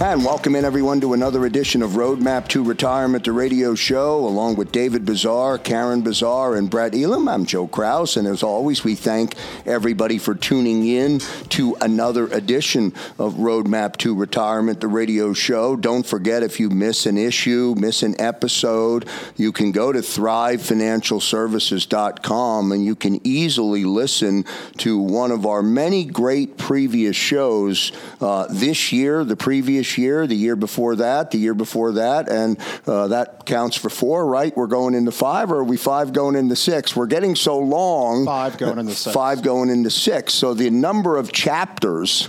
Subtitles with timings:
[0.00, 4.56] And welcome in everyone to another edition of Roadmap to Retirement, the radio show, along
[4.56, 7.28] with David Bazaar, Karen Bazaar, and Brett Elam.
[7.28, 12.92] I'm Joe Kraus, and as always, we thank everybody for tuning in to another edition
[13.20, 15.76] of Roadmap to Retirement, the radio show.
[15.76, 22.72] Don't forget if you miss an issue, miss an episode, you can go to thrivefinancialservices.com
[22.72, 24.44] and you can easily listen
[24.78, 30.34] to one of our many great previous shows uh, this year, the previous year, the
[30.34, 34.56] year before that, the year before that, and uh, that counts for four, right?
[34.56, 36.96] We're going into five, or are we five going into six?
[36.96, 38.26] We're getting so long.
[38.26, 39.14] Five going into six.
[39.14, 40.34] Five going into six.
[40.34, 42.28] So the number of chapters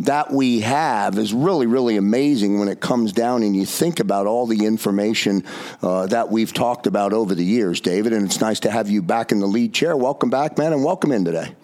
[0.00, 4.26] that we have is really, really amazing when it comes down and you think about
[4.26, 5.42] all the information
[5.82, 8.12] uh, that we've talked about over the years, David.
[8.12, 9.96] And it's nice to have you back in the lead chair.
[9.96, 11.54] Welcome back, man, and welcome in today.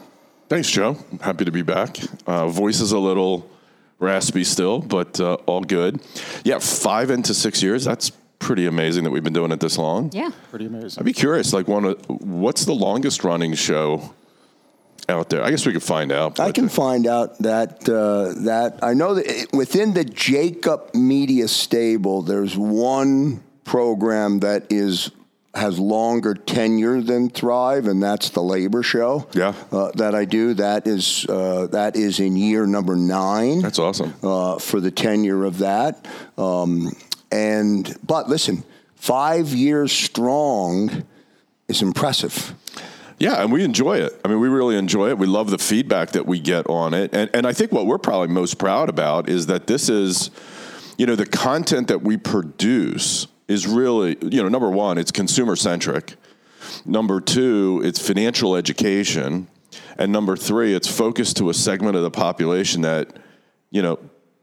[0.48, 0.98] Thanks, Joe.
[1.20, 1.98] Happy to be back.
[2.26, 3.48] Uh, voice is a little
[4.04, 6.00] raspy still, but uh, all good.
[6.44, 7.84] Yeah, five into six years.
[7.84, 10.10] That's pretty amazing that we've been doing it this long.
[10.12, 10.30] Yeah.
[10.50, 11.00] Pretty amazing.
[11.00, 14.12] I'd be curious, like, one, of- what's the longest running show
[15.08, 15.42] out there?
[15.42, 16.38] I guess we could find out.
[16.38, 20.94] I but- can find out that uh, that I know that it- within the Jacob
[20.94, 25.10] Media stable, there's one program that is
[25.54, 29.28] has longer tenure than Thrive, and that's the Labor Show.
[29.34, 29.54] Yeah.
[29.70, 30.54] uh, that I do.
[30.54, 33.60] That is uh, that is in year number nine.
[33.60, 34.14] That's awesome.
[34.22, 36.06] uh, for the tenure of that.
[36.36, 36.92] Um,
[37.30, 38.64] and but listen,
[38.94, 41.04] five years strong
[41.68, 42.54] is impressive.
[43.18, 44.20] Yeah, and we enjoy it.
[44.24, 45.18] I mean, we really enjoy it.
[45.18, 47.14] We love the feedback that we get on it.
[47.14, 50.30] And, and I think what we're probably most proud about is that this is,
[50.98, 55.56] you know, the content that we produce is really, you know, number one, it's consumer
[55.56, 56.14] centric.
[56.84, 59.48] Number two, it's financial education.
[59.98, 63.16] And number three, it's focused to a segment of the population that,
[63.70, 63.98] you know,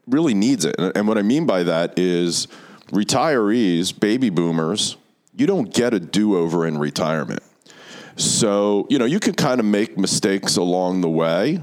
[0.06, 0.76] really needs it.
[0.78, 2.48] And what I mean by that is
[2.90, 4.96] retirees, baby boomers,
[5.36, 7.42] you don't get a do over in retirement.
[8.16, 11.62] So, you know, you can kind of make mistakes along the way.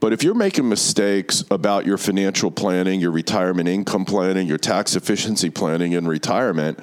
[0.00, 4.94] But if you're making mistakes about your financial planning, your retirement income planning, your tax
[4.94, 6.78] efficiency planning in retirement,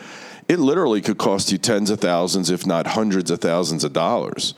[0.49, 4.53] it literally could cost you tens of thousands, if not hundreds of thousands of dollars.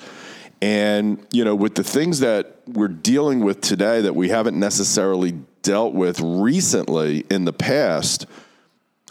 [0.62, 5.34] And, you know, with the things that we're dealing with today that we haven't necessarily
[5.62, 8.25] dealt with recently in the past,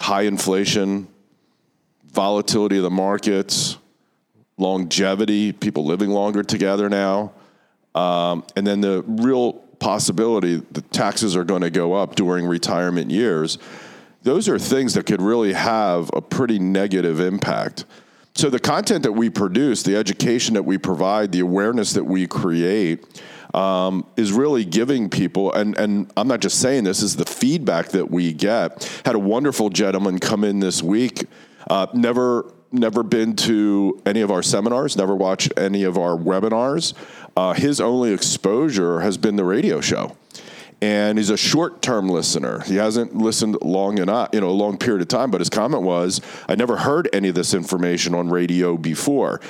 [0.01, 1.07] high inflation,
[2.13, 3.77] volatility of the markets,
[4.59, 7.33] longevity, people living longer together now.
[7.97, 13.11] Um, and then the real possibility the taxes are going to go up during retirement
[13.11, 13.59] years.
[14.23, 17.85] Those are things that could really have a pretty negative impact.
[18.35, 22.27] So the content that we produce, the education that we provide, the awareness that we
[22.27, 23.23] create,
[23.55, 27.89] um, is really giving people, and, and I'm not just saying this, is the feedback
[27.91, 28.85] that we get.
[29.07, 31.25] Had a wonderful gentleman come in this week,
[31.71, 36.95] uh, never never been to any of our seminars, never watched any of our webinars.
[37.37, 40.17] Uh, his only exposure has been the radio show.
[40.83, 42.61] And he's a short-term listener.
[42.61, 45.31] He hasn't listened long enough, you know, a long period of time.
[45.31, 49.41] But his comment was, "I never heard any of this information on radio before."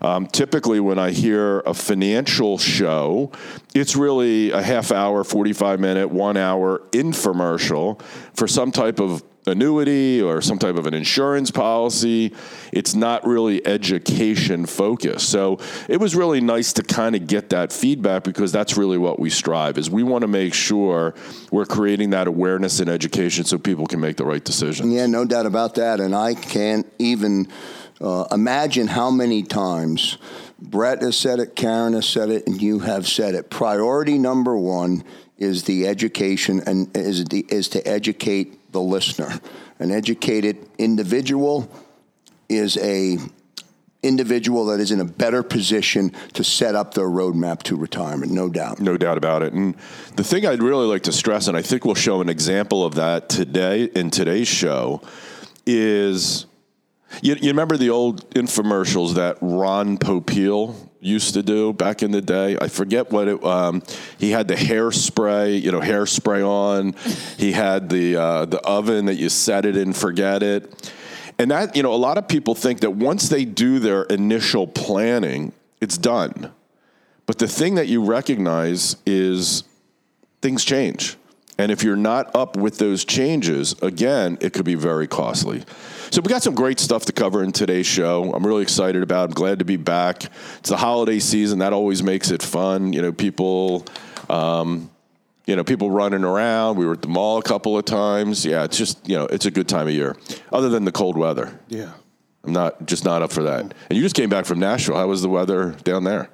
[0.00, 3.32] Um, typically, when I hear a financial show,
[3.74, 8.00] it's really a half hour, 45 minute, one hour infomercial
[8.34, 12.34] for some type of annuity or some type of an insurance policy.
[12.72, 15.28] It's not really education focused.
[15.28, 15.58] So
[15.88, 19.30] it was really nice to kind of get that feedback because that's really what we
[19.30, 21.14] strive is we want to make sure
[21.50, 24.92] we're creating that awareness and education so people can make the right decisions.
[24.92, 26.00] Yeah, no doubt about that.
[26.00, 27.48] And I can't even
[28.00, 30.18] uh, imagine how many times
[30.58, 33.50] Brett has said it, Karen has said it, and you have said it.
[33.50, 35.04] Priority number one
[35.38, 39.40] is the education and is, the, is to educate the listener.
[39.78, 41.70] An educated individual
[42.48, 43.18] is a
[44.02, 48.48] individual that is in a better position to set up their roadmap to retirement, no
[48.48, 48.78] doubt.
[48.78, 49.52] No doubt about it.
[49.52, 49.74] And
[50.14, 52.94] the thing I'd really like to stress, and I think we'll show an example of
[52.94, 55.02] that today in today's show,
[55.66, 56.46] is
[57.22, 62.22] you, you remember the old infomercials that Ron Popeil used to do back in the
[62.22, 62.56] day.
[62.60, 63.44] I forget what it.
[63.44, 63.82] Um,
[64.18, 66.94] he had the hairspray, you know, hairspray on.
[67.38, 70.92] he had the uh, the oven that you set it in, forget it.
[71.38, 74.66] And that, you know, a lot of people think that once they do their initial
[74.66, 76.50] planning, it's done.
[77.26, 79.64] But the thing that you recognize is
[80.40, 81.16] things change.
[81.58, 85.64] And if you're not up with those changes, again, it could be very costly.
[86.10, 88.32] So we got some great stuff to cover in today's show.
[88.32, 89.22] I'm really excited about.
[89.22, 89.24] It.
[89.24, 90.24] I'm glad to be back.
[90.58, 91.58] It's the holiday season.
[91.60, 92.92] That always makes it fun.
[92.92, 93.84] You know, people
[94.28, 94.90] um,
[95.46, 96.76] you know, people running around.
[96.76, 98.44] We were at the mall a couple of times.
[98.44, 100.16] Yeah, it's just, you know, it's a good time of year,
[100.52, 101.58] other than the cold weather.
[101.68, 101.92] Yeah.
[102.44, 103.60] I'm not just not up for that.
[103.60, 104.96] And you just came back from Nashville.
[104.96, 106.30] How was the weather down there?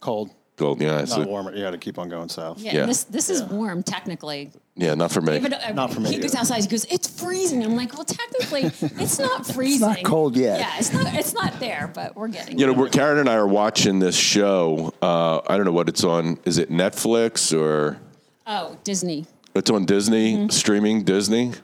[0.00, 0.30] Cold.
[0.60, 0.98] Cold, yeah.
[0.98, 1.54] Not So, warmer.
[1.54, 2.60] You got to keep on going south.
[2.60, 2.86] Yeah, Yeah.
[2.86, 4.52] This this is warm technically.
[4.76, 5.36] yeah, not for me.
[5.36, 6.60] Even, uh, Not for me He goes outside.
[6.60, 8.64] He goes, "It's freezing." I'm like, "Well, technically,
[9.02, 9.88] it's not freezing.
[9.88, 10.60] Not cold yet.
[10.60, 11.14] Yeah, it's not.
[11.14, 12.58] It's not there, but we're getting.
[12.58, 14.92] You know, we're, Karen and I are watching this show.
[15.00, 16.38] Uh, I don't know what it's on.
[16.44, 17.98] Is it Netflix or
[18.46, 19.24] oh, Disney.
[19.54, 21.54] it's on Disney streaming Disney?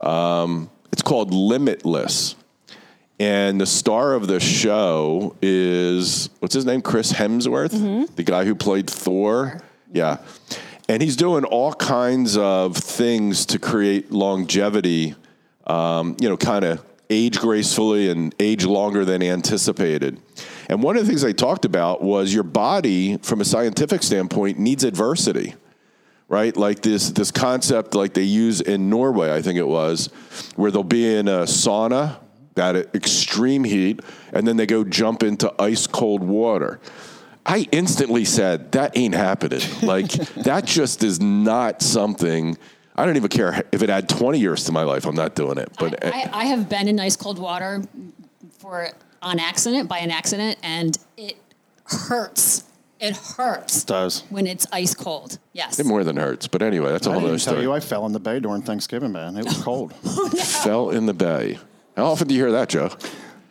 [0.00, 2.34] Um, it's called Limitless,
[3.20, 6.80] and the star of the show is what's his name?
[6.80, 9.60] Chris Hemsworth, the guy who played Thor.
[9.92, 10.16] Yeah,
[10.88, 15.14] and he's doing all kinds of things to create longevity.
[15.66, 20.20] Um, you know, kind of age gracefully and age longer than anticipated.
[20.68, 24.58] And one of the things they talked about was your body, from a scientific standpoint,
[24.58, 25.54] needs adversity
[26.28, 26.56] right?
[26.56, 30.06] Like this this concept like they use in Norway, I think it was,
[30.54, 32.18] where they'll be in a sauna
[32.60, 34.00] at extreme heat,
[34.32, 36.78] and then they go jump into ice cold water.
[37.46, 39.62] I instantly said that ain't happening.
[39.82, 40.10] Like
[40.44, 42.56] that just is not something.
[42.94, 45.06] I don't even care if it add twenty years to my life.
[45.06, 45.70] I'm not doing it.
[45.78, 47.82] But I, I, I have been in ice cold water
[48.58, 48.90] for
[49.22, 51.36] on accident by an accident, and it
[51.86, 52.64] hurts.
[53.00, 54.24] It hurts It does.
[54.28, 55.38] when it's ice cold.
[55.54, 55.78] Yes.
[55.80, 56.46] it more than hurts.
[56.46, 57.62] But anyway, that's a I whole didn't other tell story.
[57.62, 59.38] you I fell in the bay during Thanksgiving, man.
[59.38, 59.94] It was cold.
[59.94, 61.58] Fell in the bay.
[61.96, 62.90] How often do you hear that, Joe?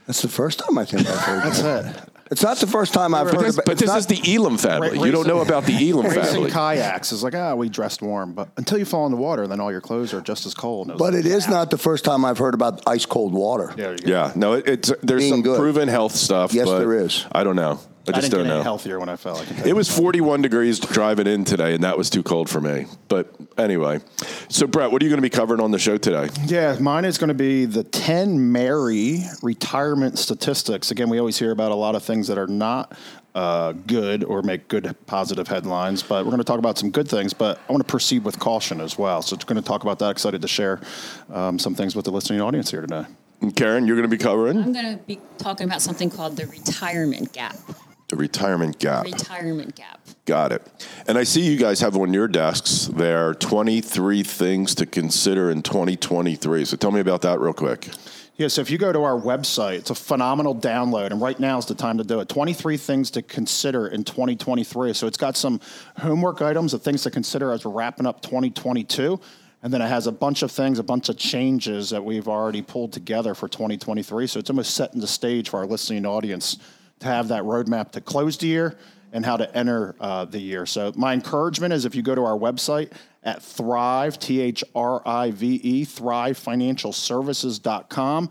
[0.07, 1.85] That's the first time I think I've heard That's that.
[1.97, 2.03] it.
[2.31, 4.05] It's not the first time I've But heard this, about but it's this not- is
[4.05, 4.97] the Elam family.
[4.99, 6.51] Ra- you don't know about the Elam Racing family.
[6.51, 8.33] kayaks is like, ah, we dressed warm.
[8.33, 10.91] But until you fall in the water, then all your clothes are just as cold.
[10.91, 13.73] It But like, it is not the first time I've heard about ice cold water.
[13.75, 14.11] There you go.
[14.11, 15.57] Yeah, no, it, it's there's Being some good.
[15.59, 16.53] proven health stuff.
[16.53, 17.25] Yes, but there is.
[17.31, 17.79] I don't know.
[18.13, 18.63] I I just didn't don't get know.
[18.63, 19.37] healthier when I fell.
[19.37, 22.85] I It was 41 degrees driving in today, and that was too cold for me.
[23.07, 23.99] But anyway,
[24.49, 26.29] so Brett, what are you going to be covering on the show today?
[26.45, 30.91] Yeah, mine is going to be the 10 merry retirement statistics.
[30.91, 32.97] Again, we always hear about a lot of things that are not
[33.35, 37.07] uh, good or make good positive headlines, but we're going to talk about some good
[37.07, 37.33] things.
[37.33, 39.21] But I want to proceed with caution as well.
[39.21, 40.09] So, going to talk about that.
[40.11, 40.81] Excited to share
[41.31, 43.05] um, some things with the listening audience here today.
[43.41, 46.35] And Karen, you're going to be covering I'm going to be talking about something called
[46.35, 47.55] the retirement gap.
[48.09, 49.05] The retirement gap.
[49.05, 50.01] Retirement gap.
[50.25, 50.67] Got it.
[51.07, 55.61] And I see you guys have on your desks there 23 things to consider in
[55.61, 56.65] 2023.
[56.65, 57.87] So tell me about that real quick.
[58.35, 61.57] Yeah, so if you go to our website, it's a phenomenal download, and right now
[61.57, 62.29] is the time to do it.
[62.29, 64.93] 23 things to consider in 2023.
[64.93, 65.59] So it's got some
[65.97, 69.19] homework items of things to consider as we're wrapping up 2022.
[69.61, 72.61] And then it has a bunch of things, a bunch of changes that we've already
[72.61, 74.27] pulled together for 2023.
[74.27, 76.57] So it's almost setting the stage for our listening audience
[76.99, 78.77] to have that roadmap to close the year
[79.11, 80.65] and how to enter uh, the year.
[80.65, 82.91] So my encouragement is if you go to our website
[83.23, 88.29] at Thrive, T H R I V E, thrivefinancialservices.com.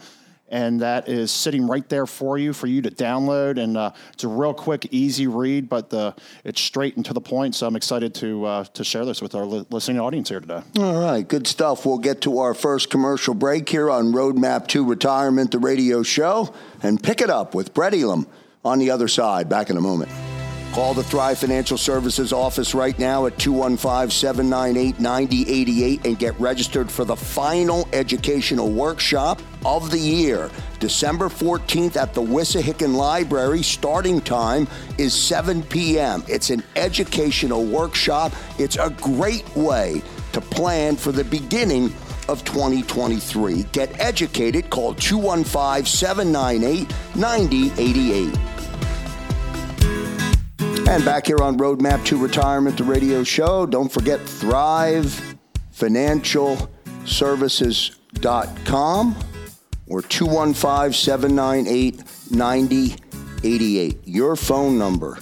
[0.50, 3.62] And that is sitting right there for you, for you to download.
[3.62, 7.20] And uh, it's a real quick, easy read, but the, it's straight and to the
[7.20, 7.54] point.
[7.54, 10.62] So I'm excited to uh, to share this with our li- listening audience here today.
[10.78, 11.84] All right, good stuff.
[11.84, 16.54] We'll get to our first commercial break here on Roadmap to Retirement, the radio show,
[16.82, 18.26] and pick it up with Brett Elam
[18.68, 19.48] on the other side.
[19.48, 20.10] Back in a moment.
[20.72, 26.90] Call the Thrive Financial Services office right now at 215 798 9088 and get registered
[26.90, 30.50] for the final educational workshop of the year.
[30.78, 33.62] December 14th at the Wissahickon Library.
[33.62, 36.22] Starting time is 7 p.m.
[36.28, 38.32] It's an educational workshop.
[38.58, 41.86] It's a great way to plan for the beginning
[42.28, 43.64] of 2023.
[43.72, 44.68] Get educated.
[44.68, 48.57] Call 215 798 9088.
[50.88, 53.66] And back here on Roadmap to Retirement, the radio show.
[53.66, 55.36] Don't forget Thrive
[55.70, 56.70] Financial
[57.04, 59.14] Services.com
[59.86, 63.98] or 215 798 9088.
[64.06, 65.18] Your phone number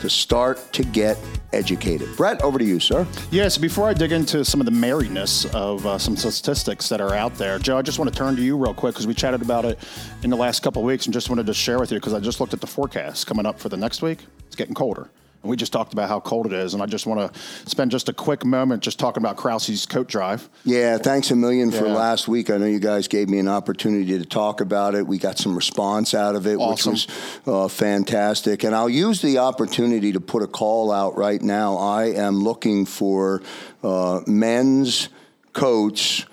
[0.00, 1.18] to start to get
[1.52, 2.16] educated.
[2.16, 3.06] Brett, over to you, sir.
[3.30, 7.14] Yes, before I dig into some of the merriness of uh, some statistics that are
[7.14, 9.42] out there, Joe, I just want to turn to you real quick because we chatted
[9.42, 9.78] about it
[10.22, 12.40] in the last couple weeks and just wanted to share with you because I just
[12.40, 14.26] looked at the forecast coming up for the next week.
[14.46, 15.10] It's getting colder.
[15.42, 18.10] We just talked about how cold it is, and I just want to spend just
[18.10, 20.50] a quick moment just talking about Krause's coat drive.
[20.64, 21.94] Yeah, thanks a million for Yeah.
[21.94, 22.50] last week.
[22.50, 25.06] I know you guys gave me an opportunity to talk about it.
[25.06, 26.92] We got some response out of it, Awesome.
[26.92, 27.06] which
[27.46, 28.64] was uh, fantastic.
[28.64, 31.76] And I'll use the opportunity to put a call out right now.
[31.78, 33.40] I am looking for
[33.82, 35.08] uh, men's
[35.54, 36.26] coats,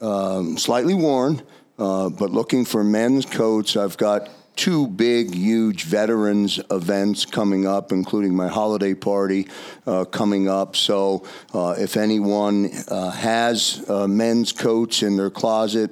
[0.00, 1.42] um, slightly worn,
[1.78, 3.76] uh, but looking for men's coats.
[3.76, 9.48] I've got two big, huge veterans events coming up, including my holiday party
[9.86, 10.76] uh, coming up.
[10.76, 15.90] So uh, if anyone uh, has uh, men's coats in their closet,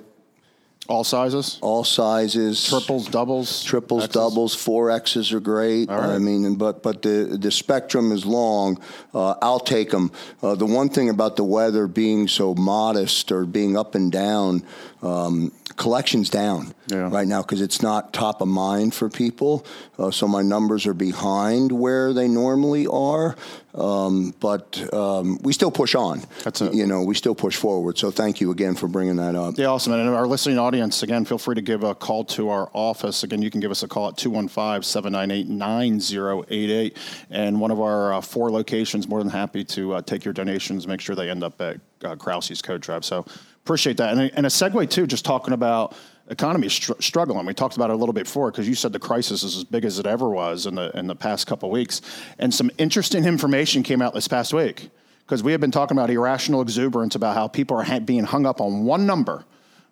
[0.88, 4.14] All sizes, all sizes, triples, doubles, triples, X's.
[4.14, 5.88] doubles, four X's are great.
[5.88, 6.16] Right.
[6.16, 8.78] I mean, but but the the spectrum is long.
[9.14, 10.11] Uh, I'll take them.
[10.42, 14.64] Uh, the one thing about the weather being so modest or being up and down,
[15.02, 17.08] um, collections down Yeah.
[17.10, 19.64] right now because it's not top of mind for people.
[19.98, 23.36] Uh, so my numbers are behind where they normally are.
[23.74, 26.22] Um, but um, we still push on.
[26.44, 26.74] That's it.
[26.74, 27.96] You know, we still push forward.
[27.96, 29.56] So thank you again for bringing that up.
[29.56, 29.94] Yeah, awesome.
[29.94, 33.22] And our listening audience, again, feel free to give a call to our office.
[33.22, 36.96] Again, you can give us a call at 215 798 9088.
[37.30, 40.86] And one of our uh, four locations, more than happy to uh, take your donations,
[40.86, 43.04] make sure they end up at uh, Krause's Coat Drive.
[43.04, 43.24] So
[43.64, 44.12] appreciate that.
[44.12, 45.95] And a, and a segue, too, just talking about
[46.28, 47.47] economy str- struggling.
[47.47, 49.64] We talked about it a little bit before because you said the crisis is as
[49.64, 52.00] big as it ever was in the, in the past couple weeks.
[52.38, 54.90] And some interesting information came out this past week
[55.21, 58.47] because we have been talking about irrational exuberance about how people are ha- being hung
[58.47, 59.45] up on one number,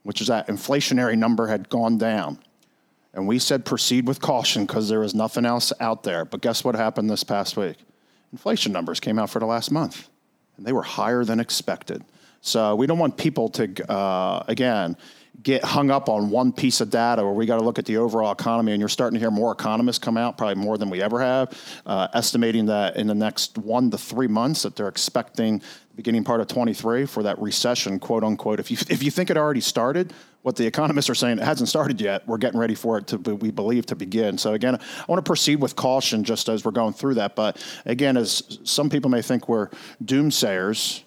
[0.02, 2.38] which is that inflationary number had gone down.
[3.12, 6.24] And we said proceed with caution because there is nothing else out there.
[6.24, 7.76] But guess what happened this past week?
[8.32, 10.08] Inflation numbers came out for the last month,
[10.56, 12.04] and they were higher than expected.
[12.40, 14.96] So we don't want people to, uh, again,
[15.42, 17.96] get hung up on one piece of data where we got to look at the
[17.96, 18.72] overall economy.
[18.72, 21.56] And you're starting to hear more economists come out, probably more than we ever have,
[21.86, 26.24] uh, estimating that in the next one to three months that they're expecting the beginning
[26.24, 28.60] part of 23 for that recession, quote unquote.
[28.60, 31.68] If you if you think it already started, what the economists are saying it hasn't
[31.68, 32.26] started yet.
[32.26, 34.38] We're getting ready for it to we believe to begin.
[34.38, 37.36] So again, I want to proceed with caution just as we're going through that.
[37.36, 39.68] But again, as some people may think we're
[40.04, 41.02] doomsayers.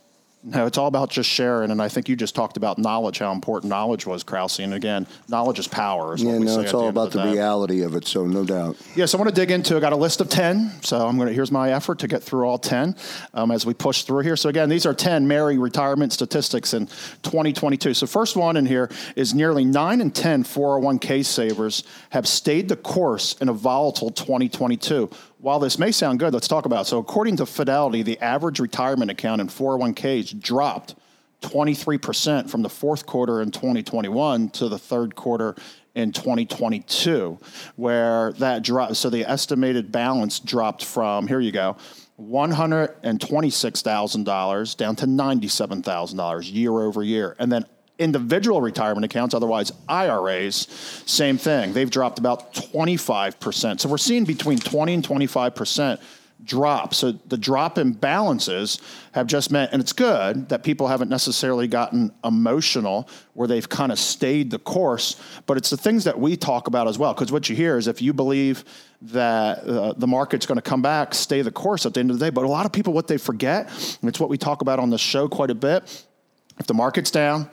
[0.45, 3.31] No, it's all about just sharing, and I think you just talked about knowledge, how
[3.31, 4.59] important knowledge was, Krause.
[4.59, 6.15] And again, knowledge is power.
[6.15, 8.05] Is what Yeah, we no, it's all end about of the reality of it.
[8.05, 8.75] So no doubt.
[8.93, 9.77] Yeah, so I want to dig into.
[9.77, 11.33] I got a list of ten, so I'm going to.
[11.33, 12.95] Here's my effort to get through all ten
[13.33, 14.35] um, as we push through here.
[14.35, 17.93] So again, these are ten merry retirement statistics in 2022.
[17.93, 22.75] So first one in here is nearly nine in 10 401k savers have stayed the
[22.75, 25.09] course in a volatile 2022.
[25.43, 26.85] While this may sound good, let's talk about.
[26.85, 26.88] It.
[26.88, 30.95] So according to Fidelity, the average retirement account in 401ks dropped
[31.41, 35.57] 23% from the fourth quarter in 2021 to the third quarter
[35.95, 37.38] in 2022,
[37.75, 38.95] where that drop.
[38.95, 41.75] So the estimated balance dropped from here you go,
[42.21, 47.65] $126,000 down to $97,000 year over year, and then
[48.03, 50.67] individual retirement accounts, otherwise IRAs,
[51.05, 51.74] same thing.
[51.74, 53.79] They've dropped about 25%.
[53.79, 56.00] So we're seeing between 20 and 25%
[56.43, 56.93] drop.
[56.93, 58.79] So the drop in balances
[59.13, 63.91] have just meant, and it's good that people haven't necessarily gotten emotional where they've kind
[63.91, 67.13] of stayed the course, but it's the things that we talk about as well.
[67.13, 68.65] Because what you hear is if you believe
[69.01, 72.19] that uh, the market's going to come back, stay the course at the end of
[72.19, 72.29] the day.
[72.29, 73.67] But a lot of people, what they forget,
[74.01, 76.05] and it's what we talk about on the show quite a bit,
[76.60, 77.50] if the market's down,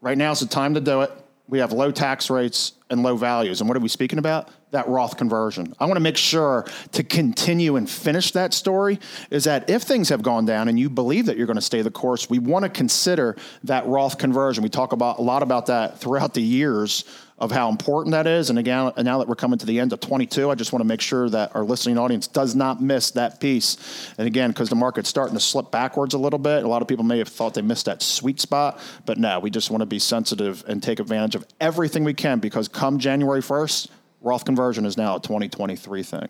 [0.00, 1.12] right now is the time to do it.
[1.48, 3.60] We have low tax rates and low values.
[3.60, 4.50] And what are we speaking about?
[4.70, 5.74] That Roth conversion.
[5.80, 10.08] I want to make sure to continue and finish that story is that if things
[10.10, 12.64] have gone down and you believe that you're going to stay the course, we want
[12.64, 14.62] to consider that Roth conversion.
[14.62, 17.04] We talk about a lot about that throughout the years
[17.40, 18.50] of how important that is.
[18.50, 20.86] And again, now that we're coming to the end of 22, I just want to
[20.86, 24.12] make sure that our listening audience does not miss that piece.
[24.18, 26.88] And again, because the market's starting to slip backwards a little bit, a lot of
[26.88, 29.86] people may have thought they missed that sweet spot, but no, we just want to
[29.86, 33.88] be sensitive and take advantage of everything we can because come January 1st,
[34.20, 36.28] Roth conversion is now a 2023 thing.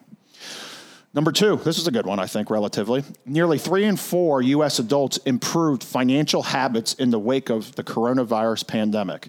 [1.12, 3.02] Number two, this is a good one, I think, relatively.
[3.26, 4.78] Nearly three in four U.S.
[4.78, 9.28] adults improved financial habits in the wake of the coronavirus pandemic.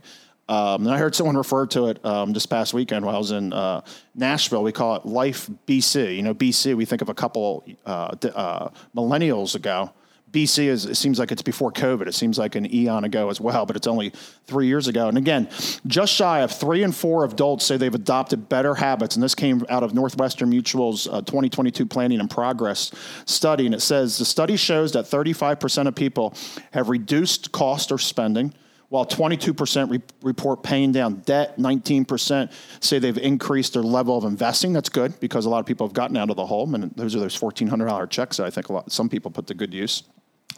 [0.51, 3.31] Um, and I heard someone refer to it um, this past weekend while I was
[3.31, 3.81] in uh,
[4.13, 4.63] Nashville.
[4.63, 6.17] We call it Life BC.
[6.17, 9.93] You know, BC, we think of a couple uh, uh, millennials ago.
[10.29, 12.05] BC is it seems like it's before COVID.
[12.05, 14.12] It seems like an eon ago as well, but it's only
[14.46, 15.08] three years ago.
[15.08, 15.48] And again,
[15.88, 19.15] just shy of three and four adults say they've adopted better habits.
[19.15, 22.91] And this came out of Northwestern Mutual's uh, 2022 Planning and Progress
[23.25, 23.65] study.
[23.65, 26.34] And it says the study shows that 35% of people
[26.72, 28.53] have reduced cost or spending
[28.91, 34.74] while 22% re- report paying down debt, 19% say they've increased their level of investing.
[34.74, 37.15] That's good because a lot of people have gotten out of the home, and those
[37.15, 40.03] are those $1,400 checks that I think a lot, some people put to good use.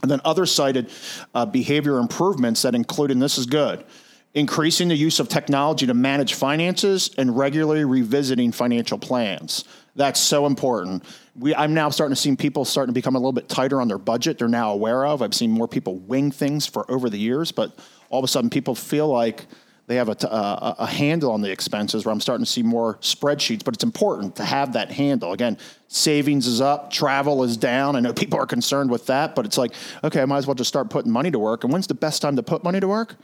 [0.02, 0.90] And then others cited
[1.36, 3.86] uh, behavior improvements that include, and this is good,
[4.34, 9.64] increasing the use of technology to manage finances and regularly revisiting financial plans.
[9.96, 11.04] That's so important.
[11.36, 13.88] We, I'm now starting to see people starting to become a little bit tighter on
[13.88, 14.40] their budget.
[14.40, 15.22] They're now aware of.
[15.22, 17.78] I've seen more people wing things for over the years, but
[18.14, 19.48] all of a sudden people feel like
[19.88, 23.00] they have a, a, a, handle on the expenses where I'm starting to see more
[23.02, 25.34] spreadsheets, but it's important to have that handle.
[25.34, 27.96] Again, savings is up, travel is down.
[27.96, 30.54] I know people are concerned with that, but it's like, okay, I might as well
[30.54, 31.64] just start putting money to work.
[31.64, 33.16] And when's the best time to put money to work?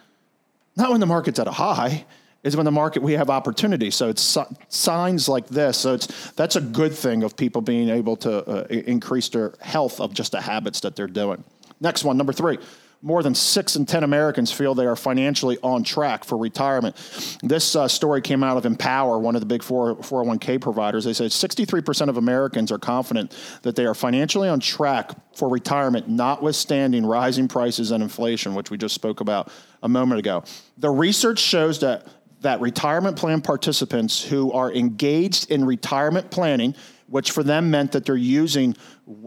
[0.75, 2.05] Not when the market's at a high,
[2.43, 3.91] is when the market we have opportunity.
[3.91, 4.37] So it's
[4.69, 5.77] signs like this.
[5.77, 10.01] So it's that's a good thing of people being able to uh, increase their health
[10.01, 11.43] of just the habits that they're doing.
[11.79, 12.57] Next one, number three
[13.01, 16.95] more than six in 10 Americans feel they are financially on track for retirement.
[17.41, 21.05] This uh, story came out of Empower, one of the big 4, 401k providers.
[21.05, 26.09] They said 63% of Americans are confident that they are financially on track for retirement,
[26.09, 29.49] notwithstanding rising prices and inflation, which we just spoke about
[29.81, 30.43] a moment ago.
[30.77, 32.05] The research shows that,
[32.41, 36.75] that retirement plan participants who are engaged in retirement planning
[37.07, 38.75] which for them meant that they're using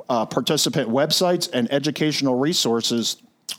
[0.08, 3.16] uh, participant websites and educational resources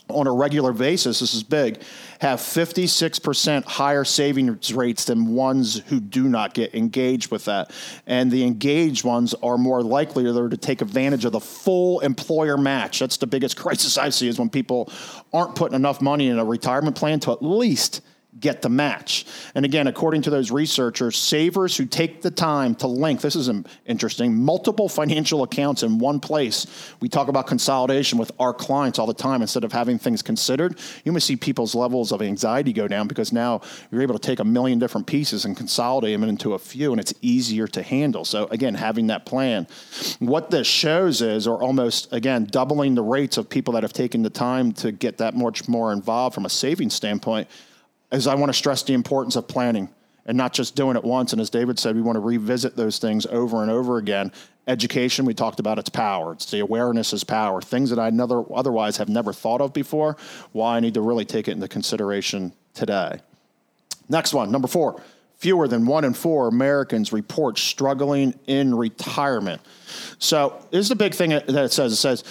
[0.08, 1.80] on a regular basis, this is big,
[2.20, 7.70] have 56% higher savings rates than ones who do not get engaged with that.
[8.06, 12.98] And the engaged ones are more likely to take advantage of the full employer match.
[12.98, 14.92] That's the biggest crisis I see is when people
[15.32, 18.00] aren't putting enough money in a retirement plan to at least–
[18.40, 19.26] get the match.
[19.54, 23.50] And again, according to those researchers, savers who take the time to link, this is
[23.86, 26.66] interesting, multiple financial accounts in one place.
[27.00, 30.78] We talk about consolidation with our clients all the time instead of having things considered.
[31.04, 34.40] You may see people's levels of anxiety go down because now you're able to take
[34.40, 38.24] a million different pieces and consolidate them into a few, and it's easier to handle.
[38.24, 39.66] So, again, having that plan.
[40.18, 44.22] What this shows is, or almost, again, doubling the rates of people that have taken
[44.22, 47.48] the time to get that much more involved from a savings standpoint
[48.14, 49.88] is I want to stress the importance of planning
[50.26, 51.32] and not just doing it once.
[51.32, 54.32] And as David said, we want to revisit those things over and over again.
[54.66, 56.32] Education, we talked about its power.
[56.32, 57.60] It's the awareness is power.
[57.60, 60.16] Things that I never, otherwise have never thought of before.
[60.52, 63.20] Why I need to really take it into consideration today.
[64.08, 65.02] Next one, number four.
[65.36, 69.60] Fewer than one in four Americans report struggling in retirement.
[70.18, 71.92] So this is the big thing that it says.
[71.92, 72.24] It says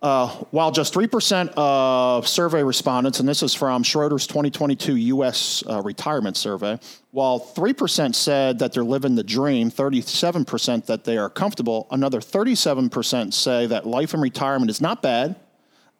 [0.00, 5.64] uh, while just 3% of survey respondents, and this is from Schroders 2022 U.S.
[5.68, 6.78] Uh, retirement survey,
[7.10, 13.32] while 3% said that they're living the dream, 37% that they are comfortable, another 37%
[13.32, 15.34] say that life in retirement is not bad,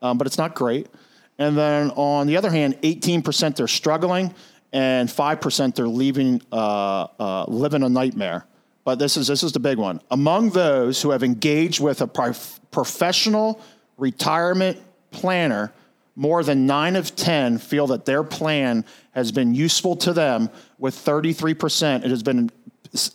[0.01, 0.87] um, but it's not great.
[1.39, 4.33] And then on the other hand, 18% they're struggling,
[4.73, 8.47] and 5% they're leaving, uh, uh, living a nightmare.
[8.85, 10.01] But this is, this is the big one.
[10.11, 13.61] Among those who have engaged with a prof- professional
[13.99, 14.79] retirement
[15.11, 15.73] planner,
[16.17, 20.95] more than nine of 10 feel that their plan has been useful to them, with
[20.95, 22.51] 33% it has been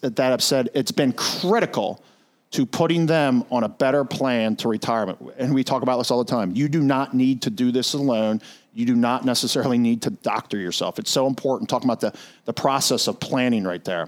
[0.01, 2.03] that have said it's been critical
[2.51, 5.17] to putting them on a better plan to retirement.
[5.37, 6.51] And we talk about this all the time.
[6.51, 8.41] You do not need to do this alone.
[8.75, 10.99] You do not necessarily need to doctor yourself.
[10.99, 12.13] It's so important talking about the,
[12.45, 14.07] the process of planning right there.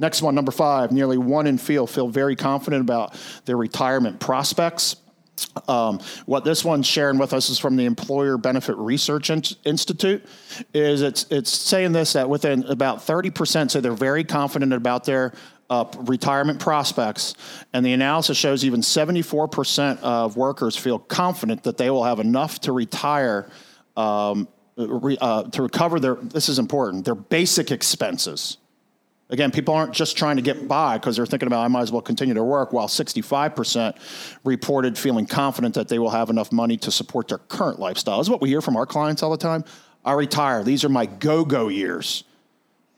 [0.00, 4.96] Next one, number five, nearly one in field feel very confident about their retirement prospects.
[5.68, 9.30] Um, what this one's sharing with us is from the Employer Benefit Research
[9.64, 10.24] Institute.
[10.72, 15.04] Is it's it's saying this that within about thirty percent say they're very confident about
[15.04, 15.32] their
[15.68, 17.34] uh, retirement prospects,
[17.72, 22.04] and the analysis shows even seventy four percent of workers feel confident that they will
[22.04, 23.50] have enough to retire.
[23.96, 28.58] Um, uh, to recover their this is important their basic expenses
[29.28, 31.90] Again, people aren't just trying to get by because they're thinking about, I might as
[31.90, 33.96] well continue to work, while 65%
[34.44, 38.18] reported feeling confident that they will have enough money to support their current lifestyle.
[38.18, 39.64] This is what we hear from our clients all the time.
[40.04, 40.62] I retire.
[40.62, 42.22] These are my go go years.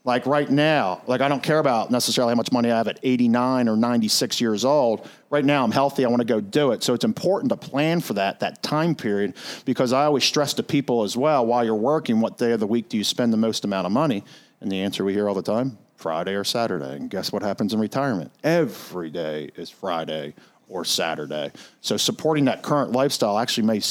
[0.05, 2.99] Like right now, like I don't care about necessarily how much money I have at
[3.01, 5.09] 89 or 96 years old.
[5.31, 6.05] Right now, I'm healthy.
[6.05, 6.83] I want to go do it.
[6.83, 10.63] So it's important to plan for that, that time period, because I always stress to
[10.63, 13.37] people as well while you're working, what day of the week do you spend the
[13.37, 14.23] most amount of money?
[14.61, 16.95] And the answer we hear all the time Friday or Saturday.
[16.95, 18.31] And guess what happens in retirement?
[18.43, 20.33] Every day is Friday,
[20.69, 21.51] or Saturday.
[21.81, 23.81] So supporting that current lifestyle actually may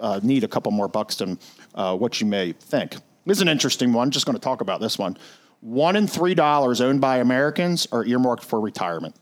[0.00, 1.38] uh, need a couple more bucks than
[1.74, 2.96] uh, what you may think.
[3.26, 4.10] This is an interesting one.
[4.10, 5.16] Just going to talk about this one.
[5.60, 9.14] One in three dollars owned by Americans are earmarked for retirement.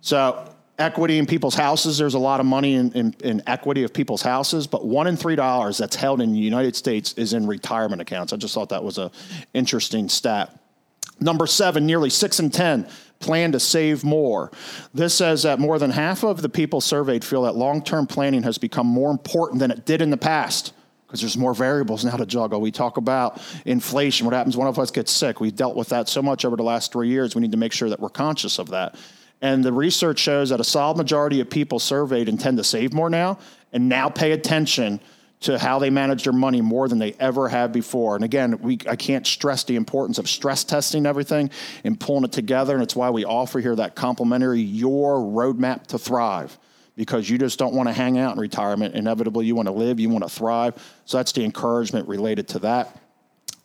[0.00, 1.98] So equity in people's houses.
[1.98, 5.16] There's a lot of money in, in, in, equity of people's houses, but one in
[5.16, 8.32] three dollars that's held in the United States is in retirement accounts.
[8.32, 9.10] I just thought that was an
[9.52, 10.58] interesting stat.
[11.20, 12.88] Number seven, nearly six in ten
[13.20, 14.50] plan to save more.
[14.94, 18.58] This says that more than half of the people surveyed feel that long-term planning has
[18.58, 20.72] become more important than it did in the past
[21.06, 22.60] because there's more variables now to juggle.
[22.60, 24.26] We talk about inflation.
[24.26, 24.56] What happens?
[24.56, 25.40] One of us gets sick.
[25.40, 27.34] We've dealt with that so much over the last three years.
[27.34, 28.94] We need to make sure that we're conscious of that.
[29.40, 33.08] And the research shows that a solid majority of people surveyed intend to save more
[33.08, 33.38] now
[33.72, 35.00] and now pay attention
[35.40, 38.16] to how they manage their money more than they ever have before.
[38.16, 41.50] And again, we, I can't stress the importance of stress testing everything
[41.84, 42.74] and pulling it together.
[42.74, 46.58] And it's why we offer here that complimentary Your Roadmap to Thrive
[46.98, 48.96] because you just don't want to hang out in retirement.
[48.96, 50.74] Inevitably, you want to live, you want to thrive.
[51.04, 53.00] So that's the encouragement related to that.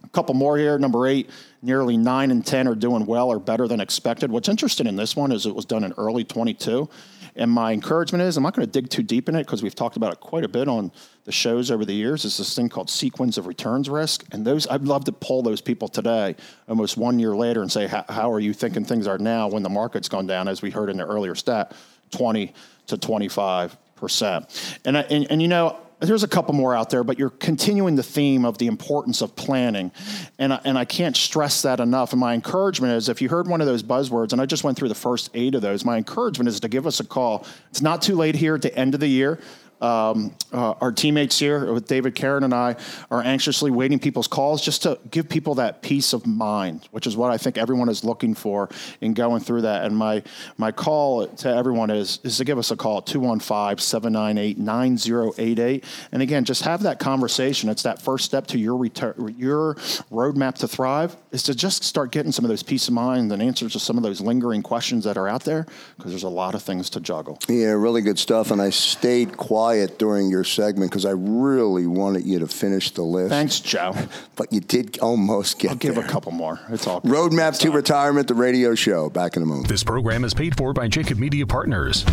[0.03, 0.77] A couple more here.
[0.77, 1.31] Number eight,
[1.63, 4.31] nearly nine and 10 are doing well or better than expected.
[4.31, 6.88] What's interesting in this one is it was done in early 22.
[7.35, 9.75] And my encouragement is I'm not going to dig too deep in it because we've
[9.75, 10.91] talked about it quite a bit on
[11.25, 12.25] the shows over the years.
[12.25, 14.25] It's this thing called sequence of returns risk.
[14.31, 16.35] And those, I'd love to pull those people today,
[16.67, 19.69] almost one year later, and say, how are you thinking things are now when the
[19.69, 21.73] market's gone down, as we heard in the earlier stat,
[22.11, 22.53] 20
[22.87, 24.79] to 25 percent.
[24.83, 28.03] And, and, and you know, there's a couple more out there, but you're continuing the
[28.03, 29.91] theme of the importance of planning.
[30.37, 32.11] And I, and I can't stress that enough.
[32.11, 34.77] And my encouragement is if you heard one of those buzzwords, and I just went
[34.77, 37.45] through the first eight of those, my encouragement is to give us a call.
[37.69, 39.39] It's not too late here at the end of the year.
[39.81, 42.75] Um, uh, our teammates here with David, Karen, and I
[43.12, 47.17] are anxiously waiting people's calls just to give people that peace of mind, which is
[47.17, 48.69] what I think everyone is looking for
[49.01, 49.83] in going through that.
[49.83, 50.23] And my
[50.57, 55.83] my call to everyone is is to give us a call at 215-798-9088.
[56.12, 57.67] And again, just have that conversation.
[57.69, 59.75] It's that first step to your retur- your
[60.12, 63.41] roadmap to thrive is to just start getting some of those peace of mind and
[63.41, 65.65] answers to some of those lingering questions that are out there
[65.97, 67.39] because there's a lot of things to juggle.
[67.49, 68.51] Yeah, really good stuff.
[68.51, 72.91] And I stayed quiet quiet during your segment because I really wanted you to finish
[72.91, 73.29] the list.
[73.29, 73.95] Thanks, Joe.
[74.36, 76.03] But you did almost get I'll give there.
[76.03, 76.59] a couple more.
[76.69, 77.12] It's all good.
[77.12, 79.09] Roadmap to Retirement, the radio show.
[79.09, 79.67] Back in a moment.
[79.67, 82.03] This program is paid for by Jacob Media Partners.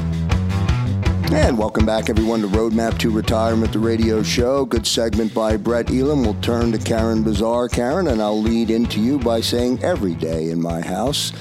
[1.33, 4.67] And welcome back, everyone, to Roadmap to Retirement, the radio show.
[4.67, 6.23] Good segment by Brett Elam.
[6.23, 7.69] We'll turn to Karen Bazaar.
[7.69, 11.33] Karen, and I'll lead into you by saying every day in my house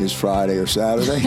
[0.00, 1.26] is Friday or Saturday,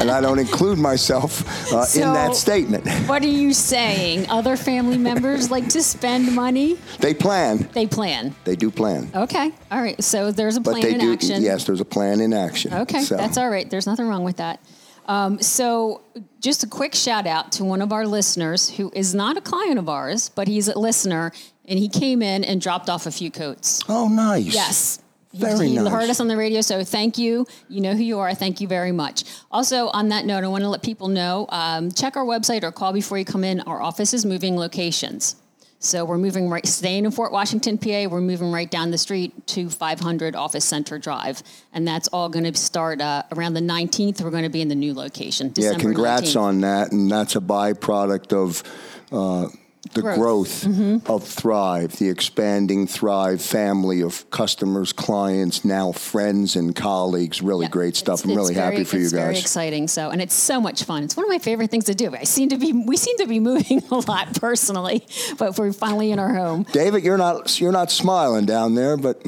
[0.00, 2.86] and I don't include myself uh, so in that statement.
[3.08, 4.28] What are you saying?
[4.30, 6.78] Other family members like to spend money?
[7.00, 7.68] They plan.
[7.72, 8.34] They plan.
[8.44, 9.10] They do plan.
[9.14, 10.02] Okay, all right.
[10.02, 11.42] So there's a plan but plan in do, action.
[11.42, 12.72] Yes, there's a plan in action.
[12.72, 13.16] Okay, so.
[13.16, 13.68] that's all right.
[13.68, 14.60] There's nothing wrong with that.
[15.06, 16.02] Um, so,
[16.40, 19.78] just a quick shout out to one of our listeners who is not a client
[19.78, 21.32] of ours, but he's a listener,
[21.64, 23.82] and he came in and dropped off a few coats.
[23.88, 24.54] Oh, nice.
[24.54, 25.01] Yes.
[25.34, 25.88] Very he nice.
[25.88, 27.46] heard us on the radio, so thank you.
[27.68, 28.34] You know who you are.
[28.34, 29.24] Thank you very much.
[29.50, 32.72] Also, on that note, I want to let people know um, check our website or
[32.72, 33.60] call before you come in.
[33.60, 35.36] Our office is moving locations.
[35.78, 38.06] So we're moving right, staying in Fort Washington, PA.
[38.08, 41.42] We're moving right down the street to 500 Office Center Drive,
[41.72, 44.22] and that's all going to start uh, around the 19th.
[44.22, 45.50] We're going to be in the new location.
[45.50, 46.40] December yeah, congrats 19th.
[46.40, 48.62] on that, and that's a byproduct of.
[49.10, 49.48] Uh,
[49.94, 51.12] the growth, growth mm-hmm.
[51.12, 57.42] of Thrive, the expanding Thrive family of customers, clients, now friends and colleagues.
[57.42, 58.20] Really yeah, great stuff.
[58.20, 59.12] It's, I'm it's really very, happy for you guys.
[59.12, 59.88] It's very exciting.
[59.88, 61.02] So, and it's so much fun.
[61.02, 62.14] It's one of my favorite things to do.
[62.14, 65.04] I seem to be, we seem to be moving a lot personally,
[65.36, 66.64] but we're finally in our home.
[66.72, 69.20] David, you're not, you're not smiling down there, but.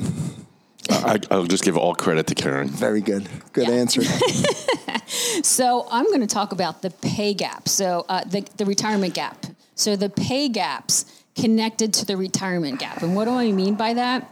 [0.90, 2.68] I, will just give all credit to Karen.
[2.68, 3.26] Very good.
[3.52, 3.74] Good yeah.
[3.74, 4.02] answer.
[5.42, 7.68] so I'm going to talk about the pay gap.
[7.68, 9.46] So uh, the, the retirement gap.
[9.74, 13.02] So the pay gaps connected to the retirement gap.
[13.02, 14.30] And what do I mean by that?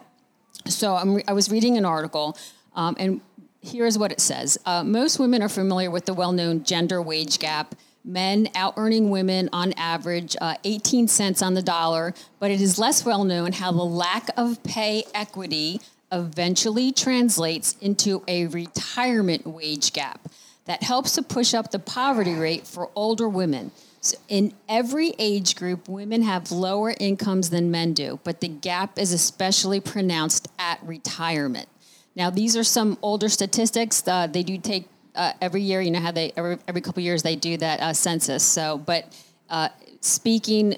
[0.66, 2.36] So re- i was reading an article,
[2.76, 3.20] um, and
[3.60, 7.38] here's what it says uh, Most women are familiar with the well known gender wage
[7.38, 7.74] gap.
[8.04, 12.76] Men out earning women on average uh, 18 cents on the dollar, but it is
[12.78, 19.92] less well known how the lack of pay equity eventually translates into a retirement wage
[19.92, 20.28] gap
[20.64, 23.70] that helps to push up the poverty rate for older women.
[24.02, 28.98] So in every age group, women have lower incomes than men do, but the gap
[28.98, 31.68] is especially pronounced at retirement.
[32.16, 34.06] Now, these are some older statistics.
[34.06, 35.80] Uh, they do take uh, every year.
[35.80, 38.42] You know how they every, every couple years they do that uh, census.
[38.42, 39.16] So, but
[39.48, 39.68] uh,
[40.00, 40.76] speaking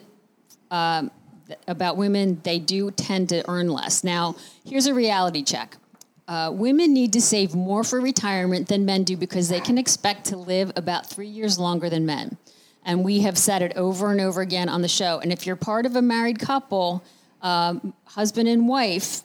[0.71, 1.11] um,
[1.67, 4.05] about women, they do tend to earn less.
[4.05, 5.79] Now, here's a reality check:
[6.29, 10.27] uh, women need to save more for retirement than men do because they can expect
[10.27, 12.37] to live about three years longer than men.
[12.85, 15.19] And we have said it over and over again on the show.
[15.21, 17.03] And if you're part of a married couple,
[17.41, 19.23] um, husband and wife,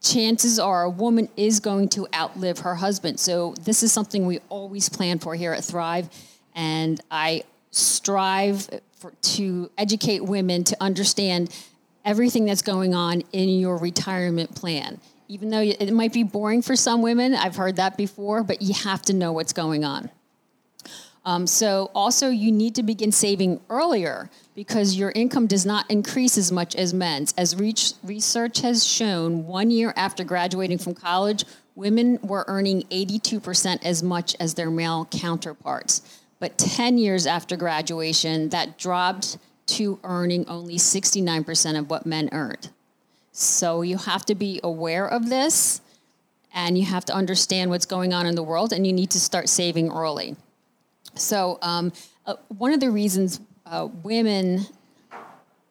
[0.00, 3.18] chances are a woman is going to outlive her husband.
[3.18, 6.08] So this is something we always plan for here at Thrive.
[6.54, 11.54] And I strive for, to educate women to understand
[12.04, 15.00] everything that's going on in your retirement plan.
[15.26, 18.74] Even though it might be boring for some women, I've heard that before, but you
[18.74, 20.10] have to know what's going on.
[21.26, 26.36] Um, so, also, you need to begin saving earlier because your income does not increase
[26.36, 27.32] as much as men's.
[27.38, 34.02] As research has shown, one year after graduating from college, women were earning 82% as
[34.02, 36.20] much as their male counterparts.
[36.40, 42.68] But 10 years after graduation, that dropped to earning only 69% of what men earned.
[43.32, 45.80] So, you have to be aware of this
[46.52, 49.18] and you have to understand what's going on in the world, and you need to
[49.18, 50.36] start saving early.
[51.16, 51.92] So, um,
[52.26, 54.66] uh, one of the reasons uh, women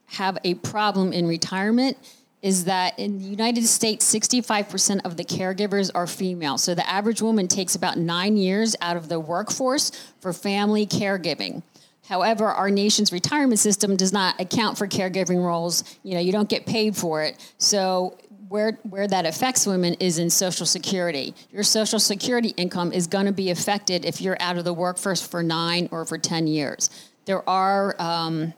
[0.08, 1.98] have a problem in retirement
[2.44, 6.58] is that in the United States, 65% of the caregivers are female.
[6.58, 11.64] So the average woman takes about nine years out of the workforce for family caregiving.
[12.10, 15.86] However, our nation's retirement system does not account for caregiving roles.
[16.04, 17.38] You know, you don't get paid for it.
[17.58, 18.18] So
[18.50, 21.34] where where that affects women is in social security.
[21.52, 25.26] Your social security income is going to be affected if you're out of the workforce
[25.26, 26.90] for nine or for ten years.
[27.26, 28.54] There are um,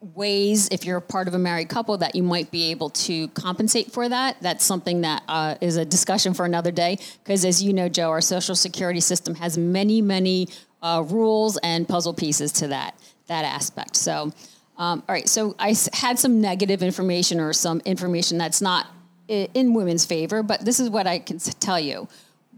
[0.00, 3.90] ways, if you're part of a married couple, that you might be able to compensate
[3.90, 4.36] for that.
[4.40, 6.98] That's something that uh, is a discussion for another day.
[7.24, 10.48] Because as you know, Joe, our social security system has many, many
[10.82, 12.94] uh, rules and puzzle pieces to that
[13.26, 13.96] that aspect.
[13.96, 14.32] So.
[14.78, 18.86] Um, all right, so I had some negative information or some information that's not
[19.26, 22.08] in women's favor, but this is what I can tell you.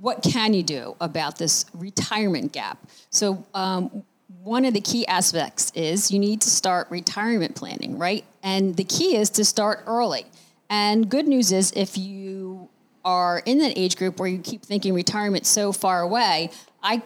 [0.00, 2.78] What can you do about this retirement gap?
[3.10, 4.04] So, um,
[4.42, 8.24] one of the key aspects is you need to start retirement planning, right?
[8.42, 10.24] And the key is to start early.
[10.70, 12.70] And good news is if you
[13.04, 16.50] are in that age group where you keep thinking retirement so far away,
[16.82, 17.02] I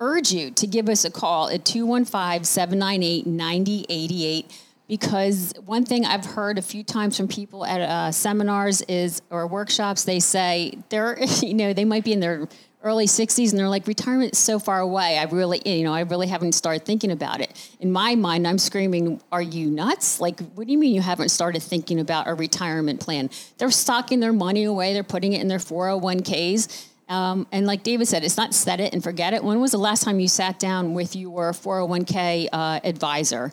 [0.00, 6.24] urge you to give us a call at 215 798 9088 because one thing I've
[6.24, 11.18] heard a few times from people at uh, seminars is or workshops, they say they're
[11.42, 12.48] you know they might be in their
[12.84, 15.18] early 60s and they're like retirement is so far away.
[15.18, 17.76] I really you know i really haven't started thinking about it.
[17.80, 20.20] In my mind i'm screaming are you nuts?
[20.20, 23.30] Like what do you mean you haven't started thinking about a retirement plan?
[23.58, 24.94] They're stocking their money away.
[24.94, 28.92] They're putting it in their 401ks um, and like David said, it's not set it
[28.92, 29.42] and forget it.
[29.42, 33.52] When was the last time you sat down with your 401k uh, advisor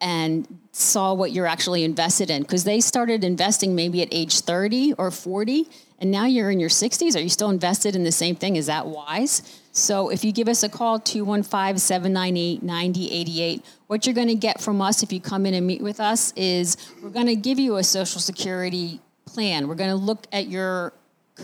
[0.00, 2.42] and saw what you're actually invested in?
[2.42, 6.68] Because they started investing maybe at age 30 or 40, and now you're in your
[6.68, 7.16] 60s.
[7.16, 8.54] Are you still invested in the same thing?
[8.54, 9.60] Is that wise?
[9.72, 14.60] So if you give us a call, 215 798 9088, what you're going to get
[14.60, 17.58] from us if you come in and meet with us is we're going to give
[17.58, 19.66] you a Social Security plan.
[19.66, 20.92] We're going to look at your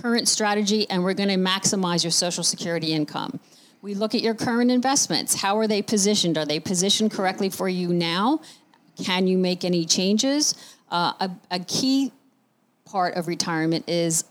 [0.01, 3.41] current strategy and we're going to maximize your Social Security income.
[3.83, 5.41] We look at your current investments.
[5.41, 6.37] How are they positioned?
[6.37, 8.41] Are they positioned correctly for you now?
[9.03, 10.55] Can you make any changes?
[10.91, 12.13] Uh, a, a key
[12.85, 14.25] part of retirement is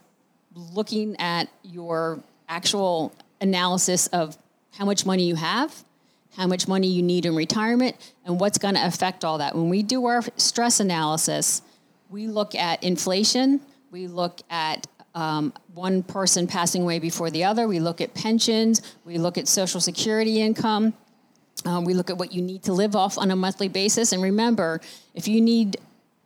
[0.55, 4.37] looking at your actual analysis of
[4.77, 5.83] how much money you have,
[6.35, 9.55] how much money you need in retirement, and what's going to affect all that.
[9.55, 11.61] When we do our stress analysis,
[12.09, 17.67] we look at inflation, we look at um, one person passing away before the other.
[17.67, 18.83] We look at pensions.
[19.03, 20.93] We look at Social Security income.
[21.65, 24.11] Um, we look at what you need to live off on a monthly basis.
[24.11, 24.79] And remember,
[25.15, 25.77] if you need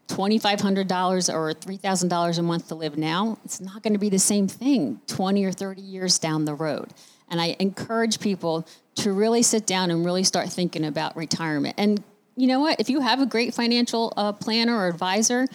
[0.10, 4.50] $2,500 or $3,000 a month to live now, it's not going to be the same
[4.50, 6.94] thing 20 or 30 years down the road.
[7.30, 11.76] And I encourage people to really sit down and really start thinking about retirement.
[11.78, 12.04] And
[12.36, 12.82] you know what?
[12.82, 15.48] If you have a great financial uh, planner or advisor,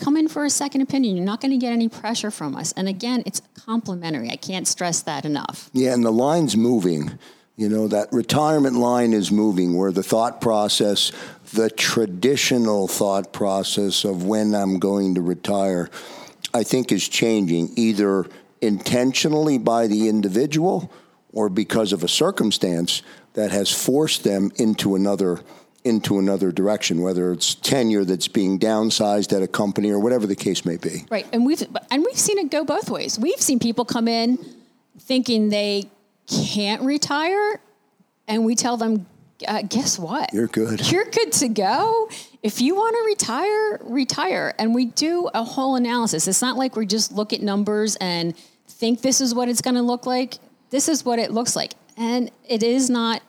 [0.00, 1.16] come in for a second opinion.
[1.16, 2.72] You're not going to get any pressure from us.
[2.72, 4.30] And again, it's complimentary.
[4.30, 5.70] I can't stress that enough.
[5.72, 7.18] Yeah, and the line's moving.
[7.56, 11.12] You know, that retirement line is moving where the thought process,
[11.52, 15.90] the traditional thought process of when I'm going to retire,
[16.54, 18.26] I think is changing either
[18.62, 20.90] intentionally by the individual
[21.32, 23.02] or because of a circumstance
[23.34, 25.40] that has forced them into another
[25.84, 30.36] into another direction, whether it's tenure that's being downsized at a company or whatever the
[30.36, 31.06] case may be.
[31.10, 33.18] Right, and we've and we've seen it go both ways.
[33.18, 34.38] We've seen people come in
[34.98, 35.90] thinking they
[36.26, 37.60] can't retire,
[38.28, 39.06] and we tell them
[39.46, 40.32] uh, guess what?
[40.32, 40.90] You're good.
[40.92, 42.10] You're good to go.
[42.42, 44.54] If you want to retire, retire.
[44.58, 46.28] And we do a whole analysis.
[46.28, 48.36] It's not like we just look at numbers and
[48.68, 50.38] think this is what it's going to look like.
[50.70, 51.72] This is what it looks like.
[51.96, 53.22] And it is not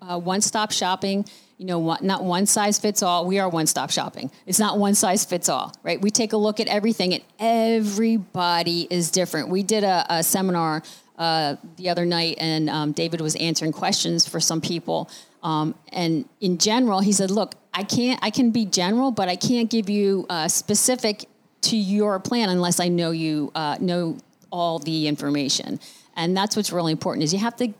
[0.00, 1.24] uh, one stop shopping.
[1.62, 3.24] You know, not one size fits all.
[3.24, 4.32] We are one stop shopping.
[4.46, 6.00] It's not one size fits all, right?
[6.02, 9.48] We take a look at everything, and everybody is different.
[9.48, 10.82] We did a, a seminar
[11.16, 15.08] uh, the other night, and um, David was answering questions for some people.
[15.44, 18.18] Um, and in general, he said, "Look, I can't.
[18.24, 21.26] I can be general, but I can't give you uh, specific
[21.60, 24.18] to your plan unless I know you uh, know
[24.50, 25.78] all the information."
[26.16, 27.72] And that's what's really important is you have to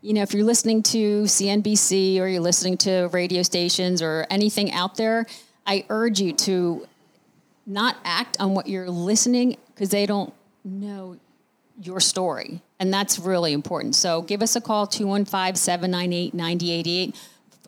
[0.00, 4.72] you know, if you're listening to CNBC or you're listening to radio stations or anything
[4.72, 5.26] out there,
[5.66, 6.86] I urge you to
[7.66, 10.32] not act on what you're listening because they don't
[10.64, 11.18] know
[11.80, 12.60] your story.
[12.80, 13.94] And that's really important.
[13.94, 17.16] So give us a call, 215 798 9088.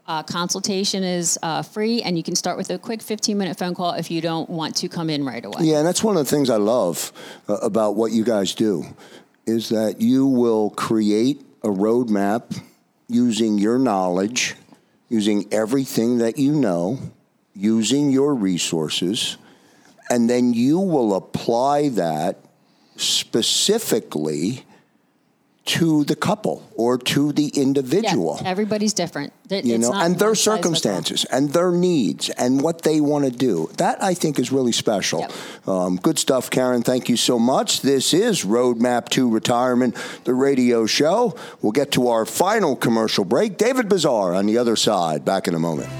[0.06, 3.74] Uh, consultation is uh, free, and you can start with a quick 15 minute phone
[3.74, 5.62] call if you don't want to come in right away.
[5.62, 7.12] Yeah, and that's one of the things I love
[7.48, 8.84] uh, about what you guys do
[9.46, 12.60] is that you will create a roadmap
[13.08, 14.54] using your knowledge,
[15.08, 16.98] using everything that you know,
[17.54, 19.36] using your resources,
[20.08, 22.38] and then you will apply that
[22.96, 24.64] specifically
[25.66, 28.38] to the couple or to the individual.
[28.40, 29.32] Yeah, everybody's different.
[29.50, 30.56] You know, and their one size fits all.
[30.56, 33.70] circumstances and their needs and what they want to do.
[33.76, 35.20] That I think is really special.
[35.20, 35.68] Yep.
[35.68, 36.82] Um, good stuff, Karen.
[36.82, 37.82] Thank you so much.
[37.82, 41.36] This is Roadmap to Retirement, the radio show.
[41.62, 43.58] We'll get to our final commercial break.
[43.58, 45.24] David Bazaar on the other side.
[45.24, 45.90] Back in a moment.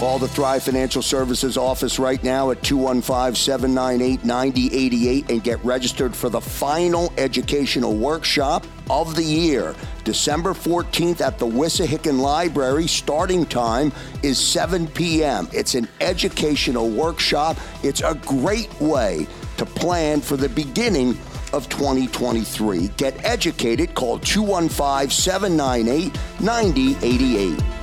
[0.00, 6.16] Call the Thrive Financial Services office right now at 215 798 9088 and get registered
[6.16, 9.74] for the final educational workshop of the year.
[10.02, 12.88] December 14th at the Wissahickon Library.
[12.88, 13.92] Starting time
[14.24, 15.48] is 7 p.m.
[15.52, 17.56] It's an educational workshop.
[17.84, 21.10] It's a great way to plan for the beginning
[21.52, 22.88] of 2023.
[22.96, 23.94] Get educated.
[23.94, 27.79] Call 215 798 9088.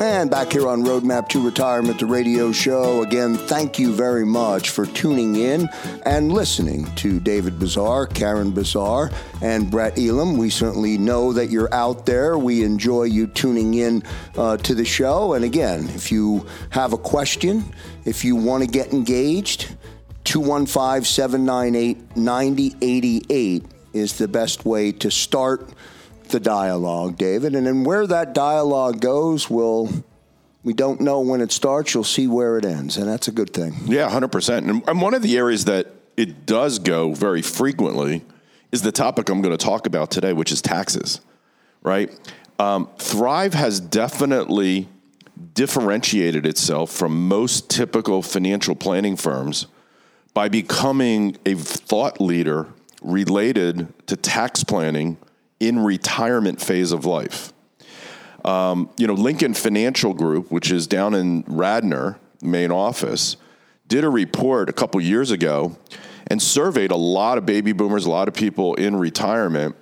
[0.00, 3.02] And back here on Roadmap to Retirement, the radio show.
[3.02, 5.70] Again, thank you very much for tuning in
[6.04, 10.36] and listening to David Bazaar, Karen Bazaar, and Brett Elam.
[10.36, 12.36] We certainly know that you're out there.
[12.36, 14.02] We enjoy you tuning in
[14.36, 15.32] uh, to the show.
[15.32, 17.64] And again, if you have a question,
[18.04, 19.74] if you want to get engaged,
[20.24, 25.70] 215 798 9088 is the best way to start
[26.28, 27.54] the dialogue, David.
[27.54, 29.90] And then where that dialogue goes, will
[30.66, 31.94] we don't know when it starts.
[31.94, 33.72] You'll see where it ends, and that's a good thing.
[33.86, 34.66] Yeah, hundred percent.
[34.66, 35.86] And one of the areas that
[36.16, 38.24] it does go very frequently
[38.72, 41.20] is the topic I'm going to talk about today, which is taxes.
[41.84, 42.10] Right?
[42.58, 44.88] Um, Thrive has definitely
[45.54, 49.68] differentiated itself from most typical financial planning firms
[50.34, 52.66] by becoming a thought leader
[53.02, 55.16] related to tax planning
[55.60, 57.52] in retirement phase of life.
[58.44, 63.36] Um, you know, Lincoln Financial Group, which is down in Radnor, main office,
[63.88, 65.76] did a report a couple years ago
[66.28, 69.76] and surveyed a lot of baby boomers, a lot of people in retirement,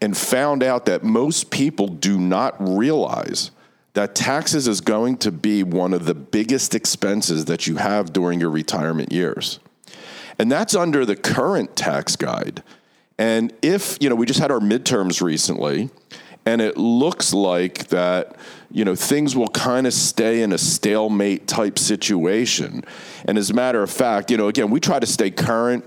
[0.00, 3.50] and found out that most people do not realize
[3.94, 8.40] that taxes is going to be one of the biggest expenses that you have during
[8.40, 9.60] your retirement years.
[10.38, 12.62] And that's under the current tax guide.
[13.18, 15.90] And if, you know, we just had our midterms recently,
[16.46, 18.36] and it looks like that,
[18.70, 22.84] you know, things will kind of stay in a stalemate type situation.
[23.24, 25.84] And as a matter of fact, you know, again, we try to stay current.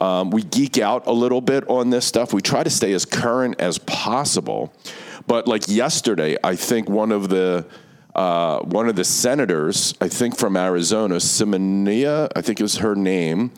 [0.00, 2.32] Um, we geek out a little bit on this stuff.
[2.32, 4.72] We try to stay as current as possible.
[5.26, 7.66] But like yesterday, I think one of the
[8.14, 13.52] uh, one of the senators, I think from Arizona, Simonia, I think is her name,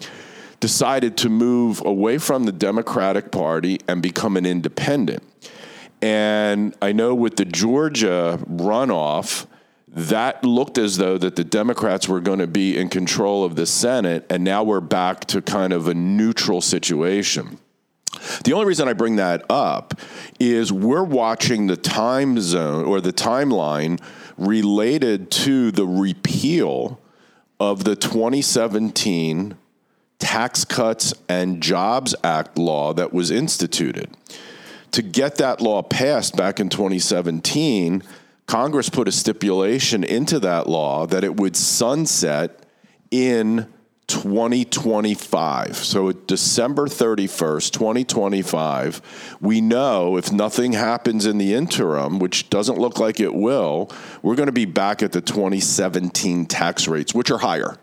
[0.60, 5.22] decided to move away from the Democratic Party and become an independent.
[6.02, 9.46] And I know with the Georgia runoff,
[9.88, 13.66] that looked as though that the Democrats were going to be in control of the
[13.66, 17.58] Senate, and now we're back to kind of a neutral situation.
[18.44, 19.94] The only reason I bring that up
[20.38, 24.00] is we're watching the time zone or the timeline
[24.36, 27.00] related to the repeal
[27.58, 29.56] of the 2017
[30.20, 34.08] Tax Cuts and Jobs Act law that was instituted.
[34.92, 38.02] To get that law passed back in 2017,
[38.46, 42.66] Congress put a stipulation into that law that it would sunset
[43.10, 43.66] in
[44.08, 45.76] 2025.
[45.76, 52.98] So December 31st, 2025, we know if nothing happens in the interim, which doesn't look
[52.98, 53.88] like it will,
[54.22, 57.76] we're going to be back at the 2017 tax rates, which are higher.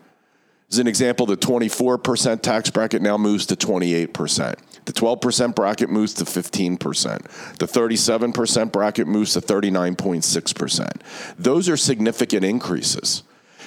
[0.70, 4.54] As an example, the 24% tax bracket now moves to 28%.
[4.84, 7.56] The 12% bracket moves to 15%.
[7.58, 10.90] The 37% bracket moves to 39.6%.
[11.38, 13.22] Those are significant increases.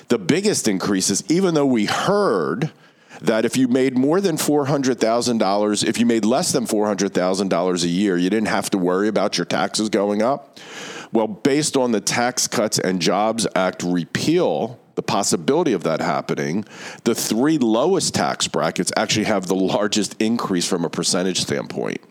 [0.09, 2.71] The biggest increases, even though we heard
[3.21, 8.17] that if you made more than $400,000, if you made less than $400,000 a year,
[8.17, 10.59] you didn't have to worry about your taxes going up.
[11.11, 16.65] Well, based on the Tax Cuts and Jobs Act repeal, the possibility of that happening,
[17.03, 22.01] the three lowest tax brackets actually have the largest increase from a percentage standpoint.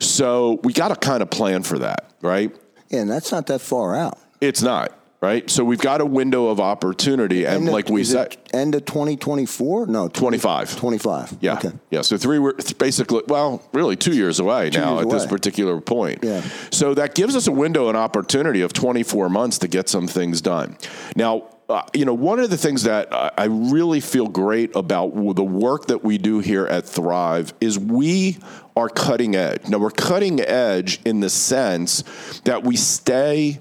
[0.00, 2.54] So we got to kind of plan for that, right?
[2.88, 4.18] Yeah, and that's not that far out.
[4.40, 5.50] It's not right?
[5.50, 8.84] So we've got a window of opportunity, and End like of, we said, end of
[8.84, 9.86] 2024?
[9.86, 10.76] No, 20 25.
[10.76, 11.36] 25.
[11.40, 11.70] yeah, Okay.
[11.90, 12.02] yeah.
[12.02, 16.20] So three, were basically, well, really two years away now years at this particular point.
[16.22, 16.42] Yeah.
[16.70, 20.40] So that gives us a window and opportunity of 24 months to get some things
[20.40, 20.76] done.
[21.16, 21.46] Now.
[21.70, 25.44] Uh, you know, one of the things that I I really feel great about the
[25.44, 28.38] work that we do here at Thrive is we
[28.76, 29.68] are cutting edge.
[29.68, 32.02] Now, we're cutting edge in the sense
[32.40, 33.60] that we stay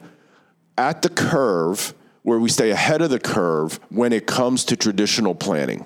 [0.75, 1.93] at the curve
[2.23, 5.85] where we stay ahead of the curve when it comes to traditional planning.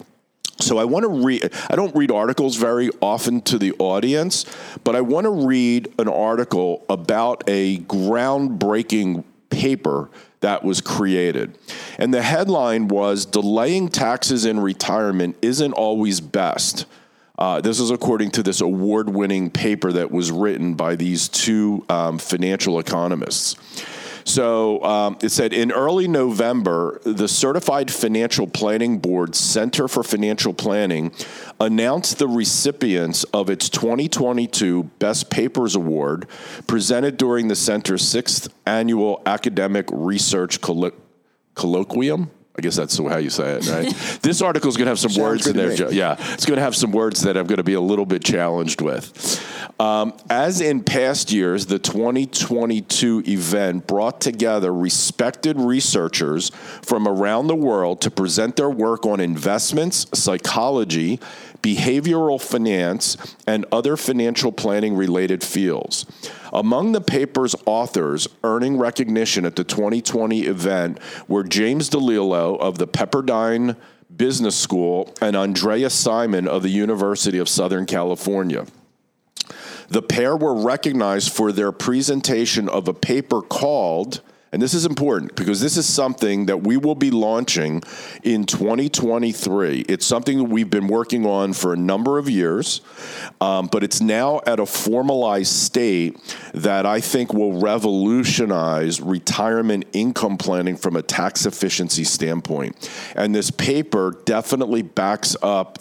[0.60, 4.46] So I want to read I don't read articles very often to the audience,
[4.86, 10.10] but I want to read an article about a groundbreaking paper
[10.44, 11.58] that was created.
[11.98, 16.86] And the headline was delaying taxes in retirement isn't always best.
[17.38, 21.84] Uh, this is according to this award winning paper that was written by these two
[21.90, 23.56] um, financial economists.
[24.26, 30.54] So um, it said in early November, the Certified Financial Planning Board Center for Financial
[30.54, 31.12] Planning
[31.60, 36.28] announced the recipients of its 2022 Best Papers Award
[36.68, 40.94] presented during the center's sixth annual academic research collo-
[41.56, 42.30] colloquium.
[42.56, 44.20] I guess that's how you say it, right?
[44.22, 45.92] this article is going to have some Sounds words in there.
[45.92, 48.24] Yeah, it's going to have some words that I'm going to be a little bit
[48.24, 49.44] challenged with.
[49.80, 56.52] Um, as in past years, the 2022 event brought together respected researchers
[56.84, 61.20] from around the world to present their work on investments, psychology,
[61.64, 66.06] behavioral finance, and other financial planning related fields.
[66.52, 72.88] Among the paper's authors earning recognition at the 2020 event were James DiLellio of the
[72.88, 73.76] Pepperdine
[74.16, 78.68] Business School and Andrea Simon of the University of Southern California.
[79.88, 84.22] The pair were recognized for their presentation of a paper called,
[84.54, 87.82] and this is important because this is something that we will be launching
[88.22, 89.80] in 2023.
[89.90, 92.82] It's something that we've been working on for a number of years,
[93.42, 96.20] um, but it's now at a formalized state
[96.54, 102.92] that I think will revolutionize retirement income planning from a tax efficiency standpoint.
[103.16, 105.80] And this paper definitely backs up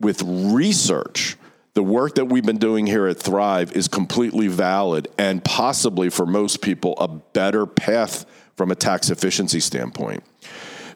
[0.00, 1.36] with research
[1.74, 6.26] the work that we've been doing here at Thrive is completely valid and possibly for
[6.26, 10.24] most people a better path from a tax efficiency standpoint.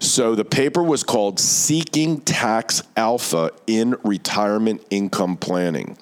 [0.01, 5.97] So the paper was called Seeking Tax Alpha in Retirement Income Planning.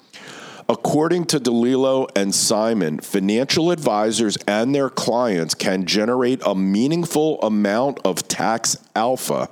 [0.67, 7.99] According to DiLellio and Simon, financial advisors and their clients can generate a meaningful amount
[8.03, 9.49] of tax alpha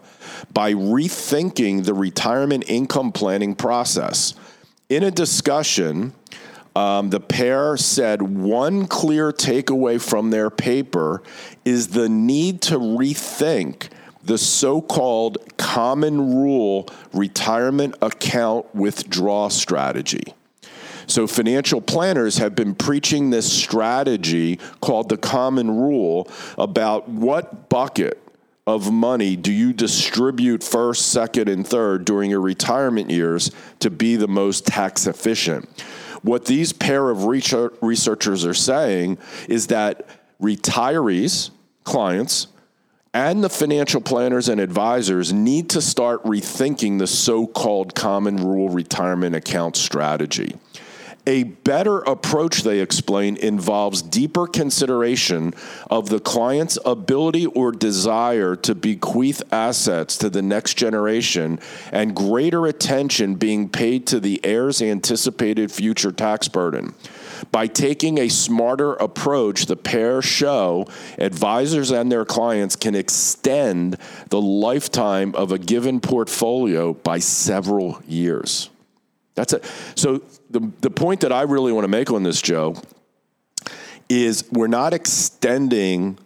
[0.53, 4.33] by rethinking the retirement income planning process.
[4.91, 6.11] In a discussion,
[6.75, 11.23] um, the pair said one clear takeaway from their paper
[11.63, 13.87] is the need to rethink
[14.25, 20.33] the so called common rule retirement account withdrawal strategy.
[21.07, 28.21] So, financial planners have been preaching this strategy called the common rule about what bucket
[28.67, 34.15] of money do you distribute first, second, and third during your retirement years to be
[34.15, 35.67] the most tax efficient.
[36.21, 39.17] What these pair of researchers are saying
[39.49, 40.05] is that
[40.39, 41.49] retirees,
[41.83, 42.47] clients,
[43.13, 48.69] and the financial planners and advisors need to start rethinking the so called common rule
[48.69, 50.55] retirement account strategy.
[51.27, 55.53] A better approach, they explain, involves deeper consideration
[55.89, 61.59] of the client's ability or desire to bequeath assets to the next generation
[61.91, 66.95] and greater attention being paid to the heir's anticipated future tax burden.
[67.51, 70.87] By taking a smarter approach, the pair show
[71.19, 73.97] advisors and their clients can extend
[74.29, 78.70] the lifetime of a given portfolio by several years.
[79.41, 79.65] That's it.
[79.95, 80.21] So
[80.51, 82.75] the the point that I really want to make on this, Joe,
[84.07, 86.19] is we're not extending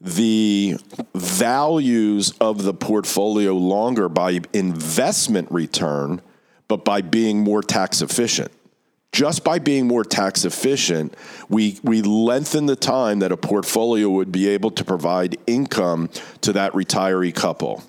[0.00, 0.78] the
[1.14, 6.22] values of the portfolio longer by investment return,
[6.66, 8.50] but by being more tax efficient
[9.12, 11.14] just by being more tax efficient,
[11.50, 16.08] we, we lengthen the time that a portfolio would be able to provide income
[16.40, 17.84] to that retiree couple.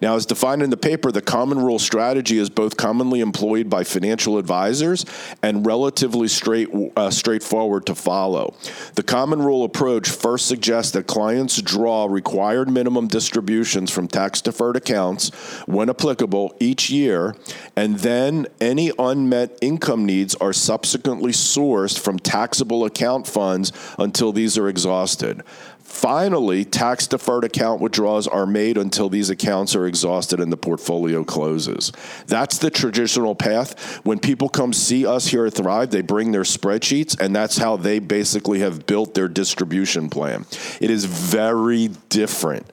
[0.00, 3.84] Now, as defined in the paper, the common rule strategy is both commonly employed by
[3.84, 5.04] financial advisors
[5.42, 8.54] and relatively straight, uh, straightforward to follow.
[8.94, 14.76] The common rule approach first suggests that clients draw required minimum distributions from tax deferred
[14.76, 15.30] accounts,
[15.66, 17.34] when applicable, each year,
[17.74, 24.58] and then any unmet income needs are subsequently sourced from taxable account funds until these
[24.58, 25.42] are exhausted.
[25.86, 31.22] Finally, tax deferred account withdrawals are made until these accounts are exhausted and the portfolio
[31.22, 31.92] closes.
[32.26, 34.04] That's the traditional path.
[34.04, 37.76] When people come see us here at Thrive, they bring their spreadsheets, and that's how
[37.76, 40.44] they basically have built their distribution plan.
[40.80, 42.66] It is very different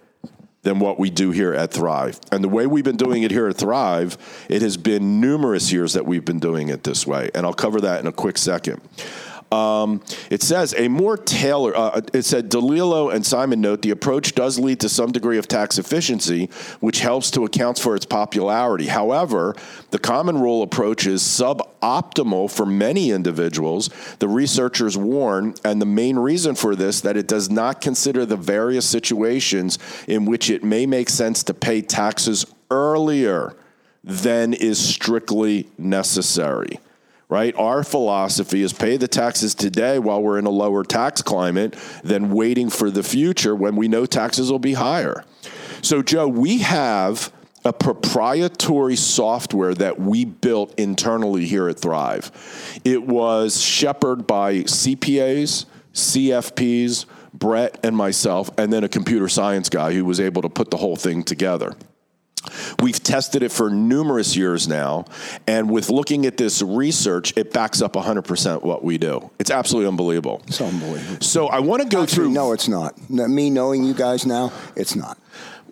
[0.64, 2.20] than what we do here at Thrive.
[2.32, 4.18] And the way we've been doing it here at Thrive,
[4.50, 7.30] it has been numerous years that we've been doing it this way.
[7.36, 8.82] And I'll cover that in a quick second.
[9.54, 10.02] Um,
[10.32, 14.58] it says a more tailored, uh, it said DiLellio and Simon note the approach does
[14.58, 16.50] lead to some degree of tax efficiency,
[16.80, 18.88] which helps to account for its popularity.
[18.88, 19.56] However,
[19.92, 23.92] the common rule approach is suboptimal for many individuals.
[24.18, 28.38] The researchers warn, and the main reason for this, that it does not consider the
[28.38, 29.78] various situations
[30.08, 33.56] in which it may make sense to pay taxes earlier
[34.04, 36.80] than is strictly necessary
[37.34, 37.56] right?
[37.58, 42.30] Our philosophy is pay the taxes today while we're in a lower tax climate than
[42.30, 45.26] waiting for the future when we know taxes will be higher.
[45.82, 47.34] So, Joe, we have
[47.66, 52.32] a proprietary software that we built internally here at Thrive.
[52.86, 59.94] It was shepherded by CPAs, CFPs, Brett, and myself, and then a computer science guy
[59.94, 61.76] who was able to put the whole thing together.
[62.82, 65.06] We've tested it for numerous years now,
[65.48, 69.30] and with looking at this research, it backs up 100% what we do.
[69.40, 70.42] It's absolutely unbelievable.
[70.48, 71.22] It's unbelievable.
[71.22, 72.32] So I want to go Actually, through.
[72.32, 73.10] No, it's not.
[73.10, 75.18] Me knowing you guys now, it's not.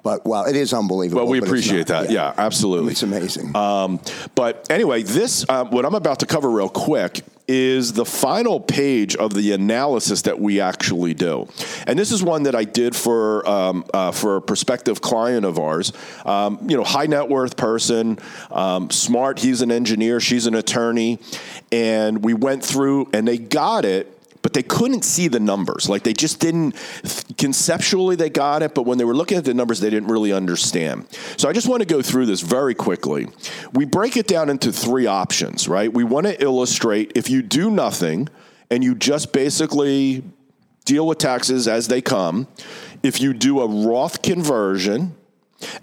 [0.03, 1.24] But well, it is unbelievable.
[1.24, 2.09] Well, we appreciate that.
[2.09, 2.93] Yeah, absolutely.
[2.93, 3.55] It's amazing.
[3.55, 3.99] Um,
[4.34, 9.15] but anyway, this um, what I'm about to cover real quick is the final page
[9.15, 11.47] of the analysis that we actually do,
[11.87, 15.59] and this is one that I did for um, uh, for a prospective client of
[15.59, 15.93] ours.
[16.25, 18.19] Um, you know, high net worth person,
[18.51, 19.39] um, smart.
[19.39, 20.19] He's an engineer.
[20.19, 21.19] She's an attorney,
[21.71, 24.20] and we went through, and they got it
[24.51, 25.87] but they couldn't see the numbers.
[25.87, 26.75] Like they just didn't
[27.37, 30.33] conceptually they got it, but when they were looking at the numbers, they didn't really
[30.33, 31.07] understand.
[31.37, 33.29] So I just want to go through this very quickly.
[33.71, 35.91] We break it down into three options, right?
[35.91, 38.27] We want to illustrate if you do nothing
[38.69, 40.23] and you just basically
[40.83, 42.47] deal with taxes as they come,
[43.03, 45.15] if you do a Roth conversion,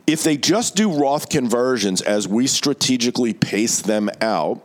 [0.05, 4.61] If they just do Roth conversions as we strategically pace them out,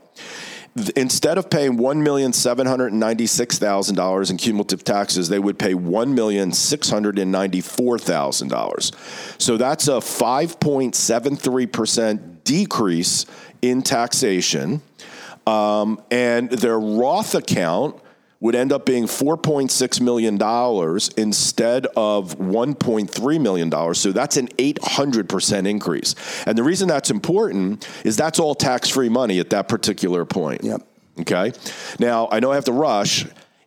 [0.95, 5.39] instead of paying one million seven hundred ninety six thousand dollars in cumulative taxes, they
[5.39, 8.93] would pay one million six hundred ninety four thousand dollars.
[9.39, 13.27] So that's a five point seven three percent decrease
[13.63, 14.83] in taxation,
[15.47, 18.01] um, and their Roth account
[18.41, 20.35] would end up being $4.6 million
[21.17, 23.95] instead of $1.3 million.
[23.95, 26.15] So that's an 800% increase.
[26.47, 30.65] And the reason that's important is that's all tax free money at that particular point.
[30.65, 30.83] Yep.
[31.21, 31.53] Okay.
[31.99, 33.27] Now, I know I have to rush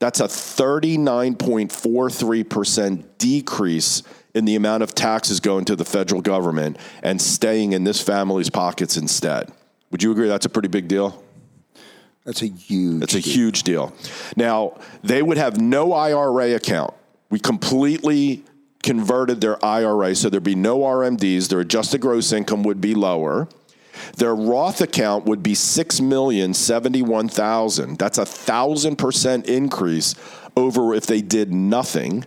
[0.00, 4.02] That's a 39.43% decrease
[4.34, 8.48] in the amount of taxes going to the federal government and staying in this family's
[8.48, 9.52] pockets instead.
[9.90, 11.22] Would you agree that's a pretty big deal?
[12.24, 13.00] That's a huge.
[13.00, 13.94] That's a huge deal.
[14.36, 16.94] Now, they would have no IRA account.
[17.28, 18.44] We completely
[18.82, 21.48] converted their IRA, so there'd be no RMDs.
[21.48, 23.48] Their adjusted gross income would be lower.
[24.16, 27.98] Their Roth account would be six million seventy-one thousand.
[27.98, 30.14] That's a thousand percent increase
[30.56, 32.24] over if they did nothing.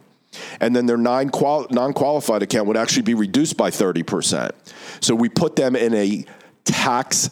[0.60, 4.52] And then their non qualified account would actually be reduced by 30%.
[5.00, 6.26] So we put them in a
[6.66, 7.30] tax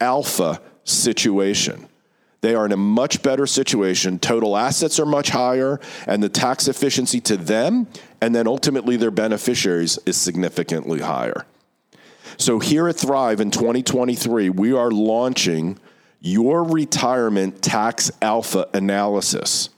[0.00, 1.88] alpha situation.
[2.42, 4.20] They are in a much better situation.
[4.20, 7.88] Total assets are much higher, and the tax efficiency to them
[8.24, 11.44] and then ultimately their beneficiaries is significantly higher.
[12.36, 15.78] So here at Thrive in 2023, we are launching
[16.20, 19.68] your retirement tax alpha analysis.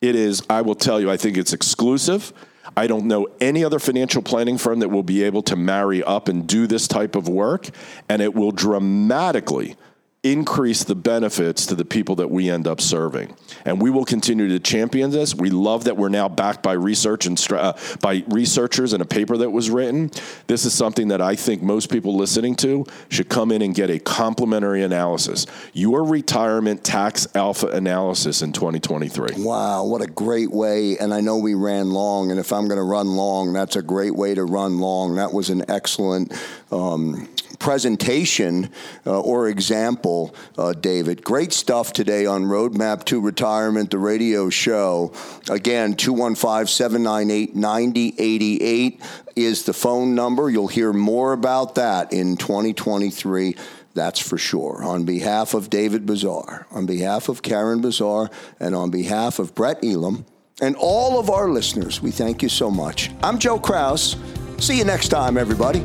[0.00, 2.32] It is, I will tell you, I think it's exclusive.
[2.76, 6.28] I don't know any other financial planning firm that will be able to marry up
[6.28, 7.68] and do this type of work,
[8.08, 9.76] and it will dramatically
[10.24, 13.36] increase the benefits to the people that we end up serving.
[13.66, 15.34] And we will continue to champion this.
[15.34, 19.36] We love that we're now backed by research and uh, by researchers in a paper
[19.36, 20.10] that was written.
[20.46, 23.90] This is something that I think most people listening to should come in and get
[23.90, 25.46] a complimentary analysis.
[25.74, 29.44] Your retirement tax alpha analysis in 2023.
[29.44, 30.96] Wow, what a great way.
[30.96, 33.82] And I know we ran long, and if I'm going to run long, that's a
[33.82, 35.16] great way to run long.
[35.16, 36.32] That was an excellent
[36.72, 37.28] um,
[37.58, 38.70] presentation
[39.06, 41.24] uh, or example, uh, David.
[41.24, 45.12] Great stuff today on Roadmap to Retirement, the radio show.
[45.48, 49.00] Again, 215 798 9088
[49.36, 50.50] is the phone number.
[50.50, 53.56] You'll hear more about that in 2023.
[53.94, 54.82] That's for sure.
[54.82, 58.28] On behalf of David Bazaar, on behalf of Karen Bazaar,
[58.58, 60.26] and on behalf of Brett Elam,
[60.60, 63.10] and all of our listeners, we thank you so much.
[63.22, 64.16] I'm Joe Kraus.
[64.58, 65.84] See you next time, everybody.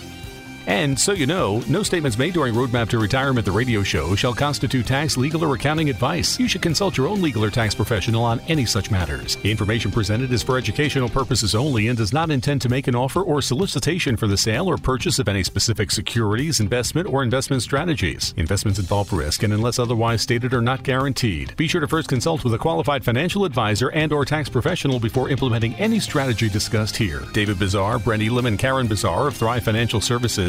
[0.67, 4.33] And so you know, no statements made during Roadmap to Retirement, the radio show, shall
[4.33, 6.39] constitute tax, legal, or accounting advice.
[6.39, 9.37] You should consult your own legal or tax professional on any such matters.
[9.43, 13.21] Information presented is for educational purposes only and does not intend to make an offer
[13.21, 18.33] or solicitation for the sale or purchase of any specific securities, investment, or investment strategies.
[18.37, 21.55] Investments involve risk and unless otherwise stated are not guaranteed.
[21.57, 25.29] Be sure to first consult with a qualified financial advisor and or tax professional before
[25.29, 27.23] implementing any strategy discussed here.
[27.33, 30.01] David Bazaar, Brent Elam, and Karen Bazaar of Thrive Financial